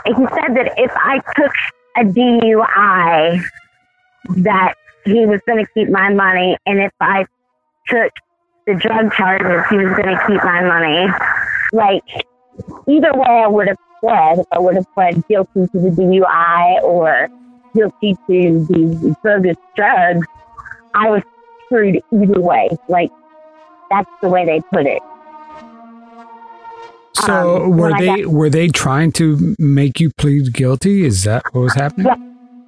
he 0.06 0.12
said 0.14 0.54
that 0.54 0.72
if 0.76 0.92
I 0.94 1.20
took 1.34 1.52
a 1.96 2.04
DUI, 2.04 3.42
that 4.42 4.74
he 5.04 5.26
was 5.26 5.40
going 5.46 5.64
to 5.64 5.72
keep 5.72 5.88
my 5.88 6.12
money, 6.12 6.56
and 6.66 6.80
if 6.80 6.92
I 7.00 7.26
took 7.88 8.12
the 8.66 8.74
drug 8.74 9.12
charges, 9.12 9.64
he 9.70 9.76
was 9.76 9.96
going 9.96 10.16
to 10.16 10.24
keep 10.26 10.42
my 10.44 10.62
money. 10.62 11.06
Like 11.72 12.02
either 12.88 13.12
way, 13.14 13.42
I 13.44 13.46
would 13.46 13.68
have 13.68 13.76
pled. 14.00 14.44
I 14.52 14.58
would 14.58 14.74
have 14.76 14.86
pled 14.94 15.26
guilty 15.28 15.66
to 15.68 15.78
the 15.78 15.90
DUI 15.90 16.82
or 16.82 17.28
guilty 17.74 18.14
to 18.26 18.64
the 18.68 19.16
bogus 19.22 19.56
drugs, 19.76 20.26
I 20.94 21.10
was 21.10 21.22
screwed 21.66 22.00
either 22.12 22.40
way. 22.40 22.70
Like 22.88 23.10
that's 23.90 24.08
the 24.22 24.28
way 24.28 24.46
they 24.46 24.60
put 24.72 24.86
it. 24.86 25.02
So 27.14 27.64
Um, 27.64 27.76
were 27.76 27.92
they 27.98 28.22
got- 28.22 28.26
were 28.26 28.50
they 28.50 28.68
trying 28.68 29.12
to 29.12 29.54
make 29.58 30.00
you 30.00 30.10
plead 30.18 30.52
guilty? 30.52 31.04
Is 31.04 31.24
that 31.24 31.42
what 31.52 31.62
was 31.62 31.74
happening? 31.74 32.06
Yeah, 32.06 32.16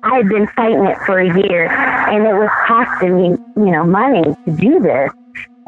I 0.03 0.17
had 0.17 0.29
been 0.29 0.47
fighting 0.49 0.85
it 0.87 0.97
for 1.07 1.19
a 1.19 1.27
year, 1.27 1.67
and 1.69 2.27
it 2.27 2.35
was 2.35 2.51
costing 2.67 3.17
me, 3.17 3.29
you 3.57 3.71
know, 3.73 3.85
money 3.85 4.23
to 4.45 4.51
do 4.53 4.81
this, 4.81 5.11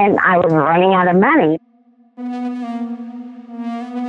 and 0.01 0.19
I 0.21 0.39
was 0.39 0.53
running 0.53 0.95
out 0.95 1.09
of 1.09 1.17
money. 1.17 1.59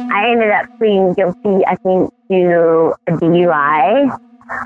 I 0.09 0.29
ended 0.31 0.49
up 0.51 0.65
pleading 0.77 1.13
guilty, 1.13 1.65
I 1.67 1.75
think, 1.75 2.09
to 2.31 2.93
a 3.07 3.11
DUI 3.11 4.17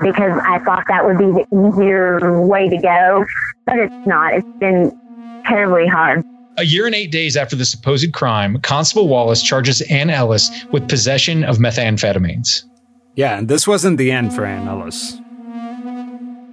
because 0.02 0.40
I 0.44 0.60
thought 0.60 0.84
that 0.88 1.04
would 1.04 1.18
be 1.18 1.26
the 1.26 1.44
easier 1.52 2.40
way 2.46 2.68
to 2.68 2.76
go, 2.78 3.24
but 3.66 3.78
it's 3.78 4.06
not. 4.06 4.34
It's 4.34 4.58
been 4.60 4.92
terribly 5.46 5.88
hard. 5.88 6.22
A 6.58 6.64
year 6.64 6.86
and 6.86 6.94
eight 6.94 7.10
days 7.10 7.36
after 7.36 7.56
the 7.56 7.64
supposed 7.64 8.12
crime, 8.12 8.60
Constable 8.60 9.08
Wallace 9.08 9.42
charges 9.42 9.80
Ann 9.82 10.10
Ellis 10.10 10.64
with 10.72 10.88
possession 10.88 11.44
of 11.44 11.58
methamphetamines. 11.58 12.62
Yeah, 13.14 13.38
and 13.38 13.48
this 13.48 13.66
wasn't 13.66 13.98
the 13.98 14.12
end 14.12 14.32
for 14.32 14.44
Ann 14.44 14.68
Ellis. 14.68 15.20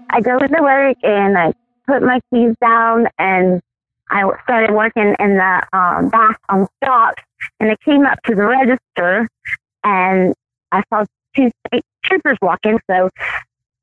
I 0.09 0.21
go 0.21 0.39
to 0.39 0.61
work 0.61 0.97
and 1.03 1.37
I 1.37 1.53
put 1.87 2.01
my 2.01 2.19
keys 2.31 2.55
down 2.61 3.07
and 3.17 3.61
I 4.13 4.29
started 4.43 4.73
working 4.73 5.15
in 5.19 5.37
the 5.37 5.67
um, 5.73 6.09
back 6.09 6.39
on 6.47 6.67
stock 6.83 7.15
and 7.59 7.71
I 7.71 7.75
came 7.83 8.05
up 8.05 8.21
to 8.25 8.35
the 8.35 8.43
register 8.43 9.27
and 9.83 10.35
I 10.71 10.83
saw 10.89 11.03
two 11.35 11.49
state 11.67 11.83
troopers 12.03 12.37
walking. 12.39 12.79
So 12.89 13.09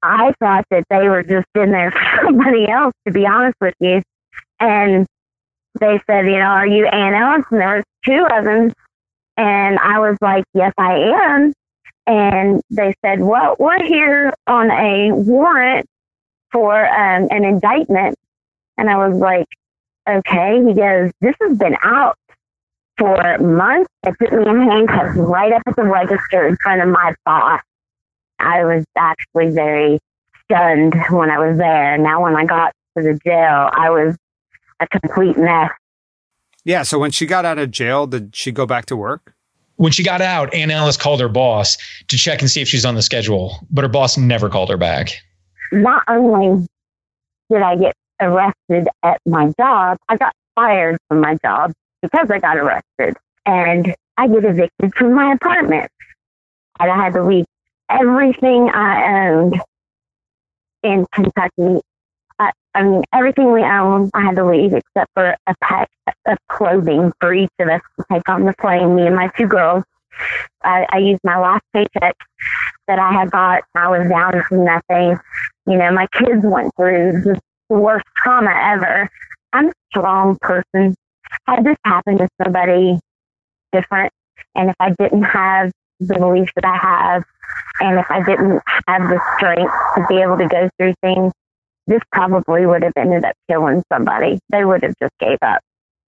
I 0.05 0.33
thought 0.39 0.67
that 0.71 0.85
they 0.89 1.09
were 1.09 1.25
just 1.25 1.49
in 1.57 1.73
there 1.73 1.91
for 1.91 2.27
somebody 2.27 2.69
else, 2.69 2.95
to 3.07 3.13
be 3.13 3.27
honest 3.27 3.57
with 3.61 3.75
you. 3.81 4.03
And 4.61 5.05
they 5.81 6.01
said, 6.07 6.27
you 6.27 6.39
know, 6.39 6.45
are 6.45 6.67
you 6.67 6.87
Ann 6.87 7.15
Ellis? 7.15 7.47
And 7.51 7.61
there 7.61 7.77
was 7.77 7.85
two 8.05 8.27
of 8.31 8.45
them. 8.45 8.73
And 9.37 9.79
I 9.81 9.99
was 9.99 10.17
like, 10.21 10.45
yes, 10.55 10.73
I 10.79 10.97
am. 10.97 11.53
And 12.07 12.61
they 12.71 12.95
said, 13.05 13.21
well, 13.21 13.57
we're 13.59 13.83
here 13.83 14.33
on 14.47 14.71
a 14.71 15.11
warrant 15.13 15.87
for 16.53 16.87
um, 16.87 17.29
an 17.33 17.45
indictment. 17.45 18.17
And 18.79 18.89
I 18.89 19.09
was 19.09 19.19
like, 19.19 19.47
okay. 20.19 20.63
He 20.67 20.75
goes, 20.75 21.11
this 21.21 21.35
has 21.41 21.57
been 21.57 21.77
out 21.83 22.17
for 22.99 23.39
months. 23.39 23.89
They 24.03 24.13
put 24.13 24.33
me 24.33 24.49
in 24.49 24.63
handcuffs 24.63 25.17
right 25.17 25.53
up 25.53 25.63
at 25.67 25.77
the 25.77 25.85
register 25.85 26.47
in 26.47 26.57
front 26.57 26.83
of 26.83 26.89
my 26.89 27.15
boss. 27.25 27.61
I 28.39 28.65
was 28.65 28.85
actually 28.97 29.51
very 29.51 29.99
stunned 30.45 30.95
when 31.11 31.31
I 31.31 31.39
was 31.39 31.59
there. 31.59 31.99
Now, 31.99 32.23
when 32.23 32.37
I 32.37 32.45
got 32.45 32.73
to 32.97 33.03
the 33.03 33.19
jail, 33.25 33.71
I 33.73 33.91
was 33.91 34.17
a 34.81 34.89
complete 34.89 35.37
mess. 35.37 35.71
Yeah, 36.65 36.83
so 36.83 36.99
when 36.99 37.11
she 37.11 37.27
got 37.27 37.45
out 37.45 37.59
of 37.59 37.71
jail, 37.71 38.07
did 38.07 38.35
she 38.35 38.53
go 38.53 38.67
back 38.67 38.87
to 38.87 38.97
work? 38.97 39.35
When 39.77 39.93
she 39.93 40.03
got 40.03 40.21
out, 40.21 40.53
Ann 40.53 40.71
Ellis 40.71 40.99
called 40.99 41.21
her 41.21 41.29
boss 41.29 41.79
to 42.09 42.19
check 42.19 42.43
and 42.43 42.51
see 42.51 42.61
if 42.61 42.69
she's 42.69 42.85
on 42.85 42.97
the 42.97 43.03
schedule, 43.03 43.67
but 43.71 43.83
her 43.83 43.89
boss 43.89 44.19
never 44.19 44.51
called 44.51 44.69
her 44.69 44.77
back. 44.77 45.13
Not 45.73 46.03
only 46.07 46.67
did 47.51 47.63
I 47.63 47.77
get 47.77 47.95
arrested 48.21 48.89
at 49.03 49.21
my 49.27 49.53
job, 49.59 49.99
I 50.09 50.17
got 50.17 50.33
fired 50.55 50.99
from 51.09 51.21
my 51.21 51.37
job 51.37 51.73
because 52.03 52.31
I 52.31 52.39
got 52.39 52.57
arrested. 52.57 53.17
And 53.47 53.95
I 54.17 54.29
get 54.29 54.45
evicted 54.45 54.95
from 54.95 55.15
my 55.15 55.33
apartment. 55.33 55.91
And 56.79 56.91
I 56.91 56.97
had 56.97 57.15
to 57.15 57.23
leave 57.23 57.47
everything 57.89 58.71
I 58.71 59.29
owned 59.29 59.61
in 60.83 61.07
Kentucky. 61.13 61.81
I, 62.39 62.53
I 62.75 62.83
mean, 62.83 63.03
everything 63.13 63.53
we 63.53 63.63
owned, 63.63 64.11
I 64.15 64.23
had 64.23 64.37
to 64.37 64.47
leave 64.47 64.73
except 64.73 65.11
for 65.15 65.37
a 65.47 65.55
pack 65.63 65.89
of 66.27 66.39
clothing 66.49 67.13
for 67.21 67.35
each 67.35 67.51
of 67.59 67.69
us 67.69 67.83
to 67.99 68.05
take 68.13 68.29
on 68.29 68.45
the 68.45 68.55
plane, 68.61 68.97
me 68.97 69.07
and 69.07 69.17
my 69.17 69.29
two 69.37 69.47
girls. 69.47 69.85
I, 70.63 70.87
I 70.91 70.99
used 70.99 71.21
my 71.25 71.39
last 71.39 71.63
paycheck 71.73 72.17
that 72.87 72.99
I 72.99 73.13
had 73.13 73.31
got. 73.31 73.63
I 73.75 73.89
was 73.89 74.09
down 74.09 74.33
to 74.33 74.45
nothing. 74.53 75.19
You 75.67 75.77
know, 75.79 75.93
my 75.93 76.07
kids 76.09 76.45
went 76.45 76.75
through 76.77 77.37
worst 77.75 78.07
trauma 78.17 78.53
ever. 78.53 79.09
I'm 79.53 79.69
a 79.69 79.73
strong 79.91 80.37
person. 80.41 80.95
Had 81.47 81.65
this 81.65 81.77
happened 81.85 82.19
to 82.19 82.29
somebody 82.43 82.99
different, 83.73 84.13
and 84.55 84.71
if 84.71 84.77
I 84.81 84.91
didn't 84.91 85.23
have 85.23 85.71
the 86.01 86.19
beliefs 86.19 86.53
that 86.57 86.65
I 86.65 86.77
have. 86.77 87.25
And 87.81 87.99
if 87.99 88.07
I 88.11 88.23
didn't 88.23 88.61
have 88.87 89.09
the 89.09 89.21
strength 89.37 89.73
to 89.95 90.07
be 90.09 90.21
able 90.21 90.39
to 90.39 90.49
go 90.49 90.69
through 90.79 90.95
things, 91.03 91.33
this 91.87 92.01
probably 92.13 92.67
would 92.67 92.83
have 92.83 92.93
ended 92.97 93.25
up 93.25 93.35
killing 93.49 93.83
somebody. 93.93 94.39
They 94.51 94.65
would 94.65 94.83
have 94.83 94.95
just 95.01 95.13
gave 95.19 95.39
up. 95.43 95.61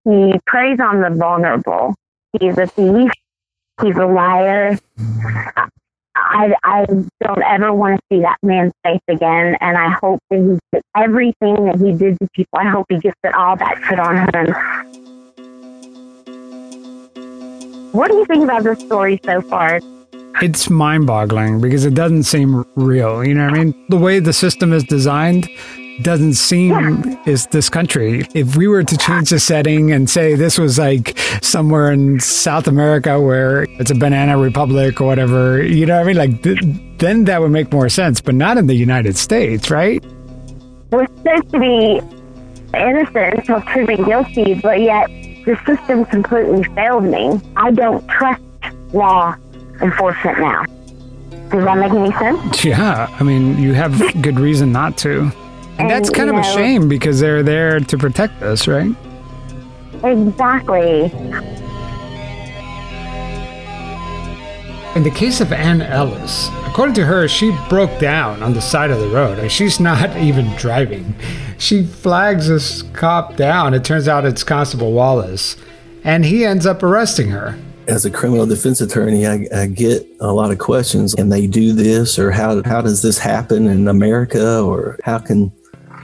He 0.06 0.34
preys 0.46 0.80
on 0.80 1.02
the 1.02 1.10
vulnerable. 1.10 1.96
He's 2.40 2.58
a 2.58 2.68
thief. 2.68 3.12
He's 3.82 3.98
a 3.98 4.06
liar. 4.06 4.78
I, 6.22 6.54
I 6.64 6.86
don't 6.86 7.44
ever 7.44 7.74
want 7.74 8.00
to 8.00 8.02
see 8.12 8.22
that 8.22 8.38
man's 8.44 8.74
face 8.84 9.02
again. 9.08 9.58
And 9.60 9.78
I 9.78 9.90
hope 9.90 10.20
that 10.30 10.40
he 10.40 10.60
gets 10.72 10.88
everything 10.96 11.66
that 11.66 11.80
he 11.80 11.94
did 11.94 12.20
to 12.20 12.28
people. 12.34 12.60
I 12.60 12.70
hope 12.70 12.86
he 12.90 13.00
gets 13.00 13.18
it 13.24 13.34
all 13.34 13.56
back 13.56 13.82
put 13.84 14.00
on 14.00 14.18
him. 14.18 14.54
What 17.92 18.10
do 18.10 18.18
you 18.18 18.26
think 18.26 18.44
about 18.44 18.64
this 18.64 18.80
story 18.80 19.20
so 19.26 19.42
far? 19.42 19.82
It's 20.42 20.70
mind 20.70 21.08
boggling 21.08 21.60
because 21.60 21.86
it 21.86 21.94
doesn't 21.94 22.24
seem 22.24 22.66
real. 22.76 23.24
You 23.24 23.34
know 23.34 23.46
what 23.46 23.54
I 23.54 23.64
mean? 23.66 23.86
The 23.90 23.98
way 23.98 24.20
the 24.20 24.34
system 24.34 24.72
is 24.72 24.84
designed 24.84 25.50
doesn't 26.02 26.34
seem 26.34 27.18
is 27.26 27.48
this 27.48 27.70
country. 27.70 28.26
If 28.34 28.56
we 28.56 28.68
were 28.68 28.84
to 28.84 28.98
change 28.98 29.30
the 29.30 29.40
setting 29.40 29.92
and 29.92 30.10
say 30.10 30.36
this 30.36 30.58
was 30.58 30.80
like 30.80 31.18
somewhere 31.42 31.92
in 31.92 32.20
South 32.20 32.68
America 32.68 33.20
where 33.20 33.64
it's 33.80 33.92
a 33.92 33.96
banana 33.96 34.38
republic 34.38 35.02
or 35.02 35.06
whatever, 35.06 35.62
you 35.64 35.86
know 35.86 35.96
what 35.98 36.04
I 36.04 36.08
mean? 36.08 36.18
Like, 36.18 36.44
th- 36.44 36.60
then 36.98 37.26
that 37.26 37.42
would 37.42 37.52
make 37.52 37.72
more 37.72 37.90
sense, 37.90 38.22
but 38.22 38.36
not 38.36 38.58
in 38.58 38.68
the 38.68 38.76
United 38.76 39.18
States, 39.18 39.70
right? 39.70 40.04
We're 40.92 41.08
supposed 41.08 41.50
to 41.52 41.60
be 41.60 42.02
innocent 42.74 43.40
until 43.40 43.62
proven 43.62 44.04
guilty, 44.06 44.56
but 44.56 44.80
yet 44.80 45.08
the 45.46 45.60
system 45.66 46.06
completely 46.06 46.64
failed 46.76 47.04
me. 47.04 47.40
I 47.56 47.72
don't 47.72 48.08
trust 48.08 48.42
law 48.94 49.36
enforcement 49.82 50.40
now. 50.40 50.66
Does 51.50 51.66
that 51.66 51.78
make 51.78 51.92
any 51.92 52.14
sense? 52.14 52.64
Yeah. 52.64 53.14
I 53.20 53.24
mean, 53.24 53.58
you 53.60 53.74
have 53.74 53.98
good 54.22 54.40
reason 54.40 54.72
not 54.72 54.98
to. 55.00 55.32
And 55.82 55.90
that's 55.90 56.10
kind 56.10 56.30
you 56.30 56.38
of 56.38 56.46
a 56.46 56.48
shame 56.54 56.88
because 56.88 57.20
they're 57.20 57.44
there 57.44 57.80
to 57.80 57.98
protect 57.98 58.42
us, 58.44 58.68
right? 58.68 58.96
Exactly. 60.04 61.12
In 64.96 65.04
the 65.04 65.12
case 65.12 65.40
of 65.40 65.54
Ann 65.54 65.82
Ellis, 65.82 66.50
according 66.66 66.96
to 66.96 67.06
her, 67.06 67.28
she 67.28 67.56
broke 67.70 67.98
down 68.00 68.44
on 68.44 68.54
the 68.54 68.62
side 68.62 68.92
of 68.92 69.00
the 69.00 69.08
road. 69.08 69.40
and 69.40 69.50
She's 69.50 69.80
not 69.80 70.18
even 70.30 70.54
driving. 70.58 71.16
She 71.58 71.84
flags 71.84 72.50
this 72.50 72.82
cop 72.94 73.38
down. 73.38 73.74
It 73.74 73.86
turns 73.86 74.08
out 74.08 74.26
it's 74.26 74.44
Constable 74.44 74.92
Wallace, 74.92 75.56
and 76.04 76.26
he 76.26 76.44
ends 76.46 76.66
up 76.66 76.84
arresting 76.84 77.30
her. 77.30 77.58
as 77.88 78.04
a 78.06 78.12
criminal 78.12 78.46
defense 78.46 78.82
attorney, 78.82 79.26
I, 79.26 79.48
I 79.56 79.68
get 79.68 80.06
a 80.20 80.34
lot 80.34 80.52
of 80.52 80.58
questions. 80.60 81.16
Can 81.16 81.30
they 81.30 81.48
do 81.48 81.72
this, 81.74 82.20
or 82.20 82.32
how 82.32 82.62
how 82.64 82.82
does 82.82 83.02
this 83.02 83.18
happen 83.18 83.68
in 83.68 83.88
America, 83.88 84.62
or 84.62 84.98
how 85.04 85.20
can 85.20 85.52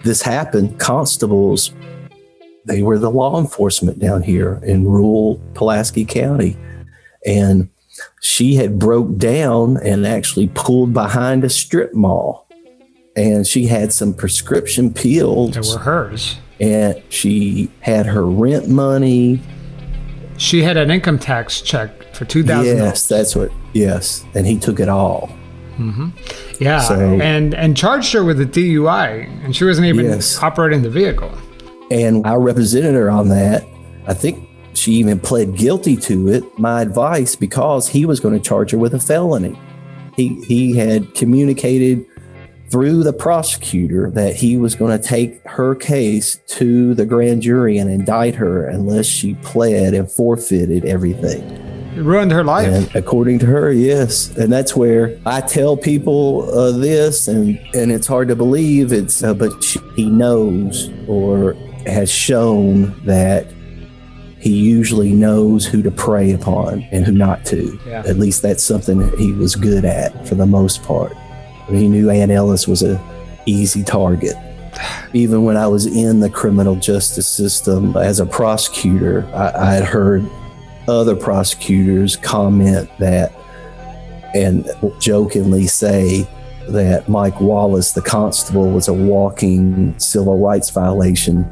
this 0.04 0.22
happened, 0.22 0.80
Constables, 0.80 1.72
they 2.66 2.82
were 2.84 3.00
the 3.00 3.10
law 3.10 3.40
enforcement 3.40 4.00
down 4.00 4.24
here 4.24 4.60
in 4.64 4.86
rural 4.86 5.42
Pulaski 5.54 6.06
County, 6.06 6.58
and 7.26 7.70
she 8.22 8.56
had 8.56 8.78
broke 8.78 9.18
down 9.18 9.78
and 9.78 10.06
actually 10.06 10.50
pulled 10.54 10.94
behind 10.94 11.44
a 11.44 11.50
strip 11.50 11.94
mall, 11.94 12.48
and 13.16 13.48
she 13.48 13.66
had 13.68 13.94
some 13.94 14.14
prescription 14.14 14.94
pills 14.94 15.56
that 15.56 15.66
were 15.66 15.82
hers, 15.82 16.38
and 16.60 17.02
she 17.10 17.72
had 17.80 18.06
her 18.06 18.26
rent 18.26 18.68
money. 18.68 19.40
She 20.38 20.62
had 20.62 20.78
an 20.78 20.92
income 20.92 21.18
tax 21.18 21.62
check 21.62 22.14
for 22.14 22.26
two 22.26 22.44
thousand. 22.44 22.78
Yes, 22.78 23.08
that's 23.08 23.36
what. 23.36 23.50
Yes, 23.74 24.26
and 24.36 24.46
he 24.46 24.60
took 24.60 24.80
it 24.80 24.90
all. 24.90 25.32
Hmm 25.78 26.08
Yeah, 26.60 26.80
So- 26.82 26.96
and 27.22 27.54
and 27.54 27.78
charged 27.78 28.12
her 28.14 28.24
with 28.24 28.42
a 28.42 28.46
DUI, 28.46 29.28
and 29.46 29.56
she 29.56 29.64
wasn't 29.64 29.88
even 29.88 30.06
Yes. 30.06 30.40
operating 30.42 30.82
the 30.82 30.90
vehicle. 30.90 31.32
And 31.90 32.26
I 32.28 32.34
represented 32.36 32.96
her 32.96 33.10
on 33.10 33.30
that. 33.30 33.64
I 34.08 34.14
think 34.14 34.40
she 34.74 34.94
even 34.94 35.20
pled 35.20 35.56
guilty 35.56 35.96
to 35.98 36.28
it. 36.30 36.44
My 36.60 36.82
advice, 36.82 37.36
because 37.36 37.88
he 37.88 38.06
was 38.06 38.20
going 38.20 38.34
to 38.34 38.40
charge 38.40 38.72
her 38.72 38.78
with 38.78 38.94
a 38.94 39.00
felony. 39.00 39.58
He 40.16 40.30
he 40.48 40.76
had 40.76 41.14
communicated 41.16 42.06
through 42.70 43.04
the 43.04 43.14
prosecutor 43.14 44.10
that 44.12 44.36
he 44.36 44.58
was 44.58 44.76
going 44.76 44.92
to 45.00 45.02
take 45.02 45.40
her 45.48 45.74
case 45.74 46.38
to 46.48 46.94
the 46.96 47.06
grand 47.06 47.42
jury 47.42 47.78
and 47.78 47.90
indict 47.90 48.36
her 48.36 48.66
unless 48.66 49.06
she 49.06 49.36
pled 49.36 49.94
and 49.94 50.12
forfeited 50.12 50.84
everything. 50.84 51.42
It 51.98 52.04
ruined 52.04 52.32
her 52.32 52.44
life. 52.44 52.68
And 52.68 52.96
according 52.96 53.40
to 53.40 53.48
her, 53.48 53.72
yes. 53.72 54.36
And 54.38 54.54
that's 54.54 54.76
where 54.76 55.18
I 55.26 55.42
tell 55.42 55.76
people 55.76 56.48
uh, 56.52 56.72
this, 56.72 57.28
and, 57.28 57.58
and 57.74 57.92
it's 57.92 58.06
hard 58.06 58.28
to 58.28 58.36
believe. 58.36 58.94
It's 58.94 59.24
uh, 59.24 59.34
but 59.34 59.64
she, 59.64 59.80
he 59.96 60.06
knows 60.06 60.92
or 61.08 61.54
has 61.88 62.12
shown 62.12 62.94
that 63.06 63.48
he 64.40 64.54
usually 64.54 65.12
knows 65.12 65.66
who 65.66 65.82
to 65.82 65.90
prey 65.90 66.32
upon 66.34 66.84
and 66.92 67.04
who 67.04 67.12
not 67.12 67.46
to. 67.46 67.80
Yeah. 67.88 68.04
At 68.06 68.18
least 68.18 68.44
that's 68.44 68.64
something 68.64 69.00
that 69.00 69.18
he 69.18 69.32
was 69.34 69.56
good 69.56 69.84
at 69.84 70.28
for 70.28 70.36
the 70.36 70.46
most 70.46 70.84
part. 70.84 71.14
He 71.68 71.88
knew 71.88 72.12
Ann 72.12 72.30
Ellis 72.30 72.68
was 72.68 72.84
a 72.84 73.02
easy 73.48 73.84
target. 73.84 74.36
Even 75.14 75.44
when 75.44 75.58
I 75.58 75.66
was 75.66 75.88
in 75.88 76.20
the 76.20 76.30
criminal 76.30 76.76
justice 76.76 77.28
system 77.28 77.98
as 77.98 78.20
a 78.20 78.26
prosecutor, 78.28 79.28
I, 79.34 79.70
I 79.70 79.74
had 79.74 79.84
heard 79.84 80.30
other 80.88 81.16
prosecutors 81.16 82.16
comment 82.16 82.90
that 83.00 83.34
and 84.34 84.70
jokingly 85.00 85.68
say 85.68 86.28
that 86.70 87.08
Mike 87.08 87.40
Wallace, 87.40 87.94
the 87.94 88.02
constable, 88.02 88.70
was 88.70 88.88
a 88.88 88.94
walking 88.94 89.98
civil 90.00 90.38
rights 90.38 90.70
violation. 90.70 91.46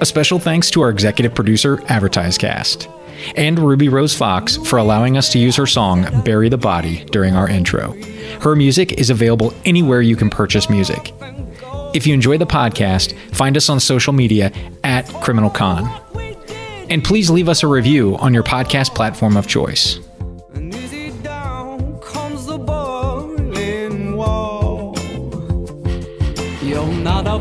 A 0.00 0.06
special 0.06 0.38
thanks 0.38 0.70
to 0.70 0.80
our 0.82 0.90
executive 0.90 1.34
producer, 1.34 1.78
AdvertiseCast, 1.78 2.86
and 3.36 3.58
Ruby 3.58 3.88
Rose 3.88 4.14
Fox 4.14 4.56
for 4.56 4.78
allowing 4.78 5.16
us 5.16 5.32
to 5.32 5.40
use 5.40 5.56
her 5.56 5.66
song 5.66 6.22
Bury 6.22 6.48
the 6.48 6.56
Body 6.56 7.04
during 7.06 7.34
our 7.34 7.48
intro. 7.48 8.00
Her 8.40 8.54
music 8.54 8.92
is 8.92 9.10
available 9.10 9.52
anywhere 9.64 10.00
you 10.00 10.14
can 10.14 10.30
purchase 10.30 10.70
music. 10.70 11.12
If 11.94 12.06
you 12.06 12.14
enjoy 12.14 12.38
the 12.38 12.46
podcast, 12.46 13.16
find 13.34 13.56
us 13.56 13.68
on 13.68 13.80
social 13.80 14.12
media 14.12 14.52
at 14.84 15.08
Criminal 15.20 15.50
Con. 15.50 15.90
And 16.88 17.02
please 17.02 17.28
leave 17.28 17.48
us 17.48 17.64
a 17.64 17.66
review 17.66 18.16
on 18.18 18.32
your 18.32 18.44
podcast 18.44 18.94
platform 18.94 19.36
of 19.36 19.48
choice. 19.48 19.98
You're 26.62 26.86
not 26.86 27.26
a 27.26 27.38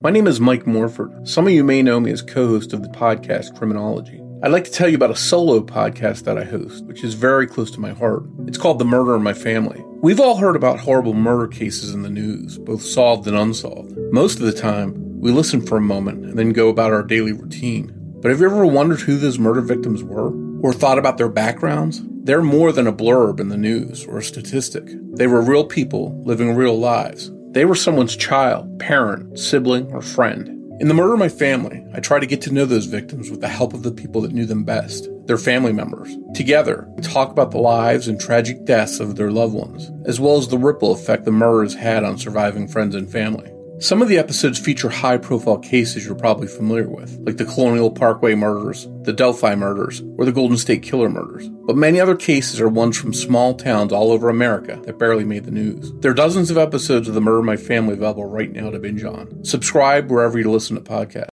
My 0.00 0.10
name 0.10 0.28
is 0.28 0.38
Mike 0.38 0.64
Morford. 0.64 1.26
Some 1.26 1.48
of 1.48 1.52
you 1.52 1.64
may 1.64 1.82
know 1.82 1.98
me 1.98 2.12
as 2.12 2.22
co 2.22 2.46
host 2.46 2.72
of 2.72 2.84
the 2.84 2.88
podcast 2.88 3.58
Criminology. 3.58 4.22
I'd 4.44 4.52
like 4.52 4.62
to 4.62 4.70
tell 4.70 4.88
you 4.88 4.94
about 4.94 5.10
a 5.10 5.16
solo 5.16 5.58
podcast 5.58 6.22
that 6.22 6.38
I 6.38 6.44
host, 6.44 6.84
which 6.84 7.02
is 7.02 7.14
very 7.14 7.48
close 7.48 7.68
to 7.72 7.80
my 7.80 7.90
heart. 7.90 8.22
It's 8.46 8.58
called 8.58 8.78
The 8.78 8.84
Murder 8.84 9.16
in 9.16 9.24
My 9.24 9.34
Family. 9.34 9.82
We've 10.00 10.20
all 10.20 10.36
heard 10.36 10.54
about 10.54 10.78
horrible 10.78 11.14
murder 11.14 11.48
cases 11.48 11.92
in 11.92 12.02
the 12.02 12.10
news, 12.10 12.58
both 12.58 12.82
solved 12.82 13.26
and 13.26 13.36
unsolved. 13.36 13.98
Most 14.12 14.38
of 14.38 14.46
the 14.46 14.52
time, 14.52 15.18
we 15.18 15.32
listen 15.32 15.66
for 15.66 15.78
a 15.78 15.80
moment 15.80 16.24
and 16.24 16.38
then 16.38 16.50
go 16.50 16.68
about 16.68 16.92
our 16.92 17.02
daily 17.02 17.32
routine. 17.32 17.92
But 18.22 18.30
have 18.30 18.38
you 18.38 18.46
ever 18.46 18.64
wondered 18.64 19.00
who 19.00 19.16
those 19.16 19.40
murder 19.40 19.62
victims 19.62 20.04
were? 20.04 20.32
Or 20.60 20.72
thought 20.72 20.98
about 21.00 21.18
their 21.18 21.28
backgrounds? 21.28 22.02
They're 22.22 22.40
more 22.40 22.70
than 22.70 22.86
a 22.86 22.92
blurb 22.92 23.40
in 23.40 23.48
the 23.48 23.56
news 23.56 24.04
or 24.04 24.18
a 24.18 24.22
statistic. 24.22 24.84
They 25.16 25.26
were 25.26 25.42
real 25.42 25.64
people 25.64 26.22
living 26.22 26.54
real 26.54 26.78
lives. 26.78 27.32
They 27.58 27.64
were 27.64 27.74
someone's 27.74 28.14
child, 28.14 28.78
parent, 28.78 29.36
sibling, 29.36 29.90
or 29.92 30.00
friend. 30.00 30.46
In 30.80 30.86
The 30.86 30.94
Murder 30.94 31.14
of 31.14 31.18
My 31.18 31.28
Family, 31.28 31.84
I 31.92 31.98
try 31.98 32.20
to 32.20 32.26
get 32.26 32.40
to 32.42 32.52
know 32.52 32.64
those 32.64 32.86
victims 32.86 33.32
with 33.32 33.40
the 33.40 33.48
help 33.48 33.74
of 33.74 33.82
the 33.82 33.90
people 33.90 34.20
that 34.20 34.30
knew 34.30 34.46
them 34.46 34.62
best, 34.62 35.08
their 35.26 35.38
family 35.38 35.72
members. 35.72 36.16
Together, 36.36 36.86
we 36.90 37.02
talk 37.02 37.32
about 37.32 37.50
the 37.50 37.58
lives 37.58 38.06
and 38.06 38.20
tragic 38.20 38.64
deaths 38.64 39.00
of 39.00 39.16
their 39.16 39.32
loved 39.32 39.54
ones, 39.54 39.90
as 40.04 40.20
well 40.20 40.36
as 40.36 40.46
the 40.46 40.56
ripple 40.56 40.92
effect 40.92 41.24
the 41.24 41.32
murders 41.32 41.74
had 41.74 42.04
on 42.04 42.16
surviving 42.16 42.68
friends 42.68 42.94
and 42.94 43.10
family. 43.10 43.50
Some 43.80 44.02
of 44.02 44.08
the 44.08 44.18
episodes 44.18 44.58
feature 44.58 44.88
high 44.88 45.18
profile 45.18 45.58
cases 45.58 46.04
you're 46.04 46.16
probably 46.16 46.48
familiar 46.48 46.88
with, 46.88 47.16
like 47.20 47.36
the 47.36 47.44
Colonial 47.44 47.92
Parkway 47.92 48.34
murders, 48.34 48.88
the 49.02 49.12
Delphi 49.12 49.54
murders, 49.54 50.02
or 50.18 50.24
the 50.24 50.32
Golden 50.32 50.56
State 50.56 50.82
Killer 50.82 51.08
murders. 51.08 51.48
But 51.48 51.76
many 51.76 52.00
other 52.00 52.16
cases 52.16 52.60
are 52.60 52.68
ones 52.68 52.98
from 52.98 53.14
small 53.14 53.54
towns 53.54 53.92
all 53.92 54.10
over 54.10 54.28
America 54.28 54.80
that 54.82 54.98
barely 54.98 55.24
made 55.24 55.44
the 55.44 55.52
news. 55.52 55.92
There 56.00 56.10
are 56.10 56.14
dozens 56.14 56.50
of 56.50 56.58
episodes 56.58 57.06
of 57.06 57.14
The 57.14 57.20
Murder 57.20 57.42
My 57.42 57.56
Family 57.56 57.92
available 57.92 58.24
right 58.24 58.50
now 58.50 58.68
to 58.70 58.80
binge 58.80 59.04
on. 59.04 59.44
Subscribe 59.44 60.10
wherever 60.10 60.40
you 60.40 60.50
listen 60.50 60.74
to 60.74 60.82
podcasts. 60.82 61.28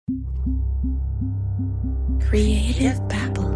Creative 2.27 2.99
Babble. 3.07 3.52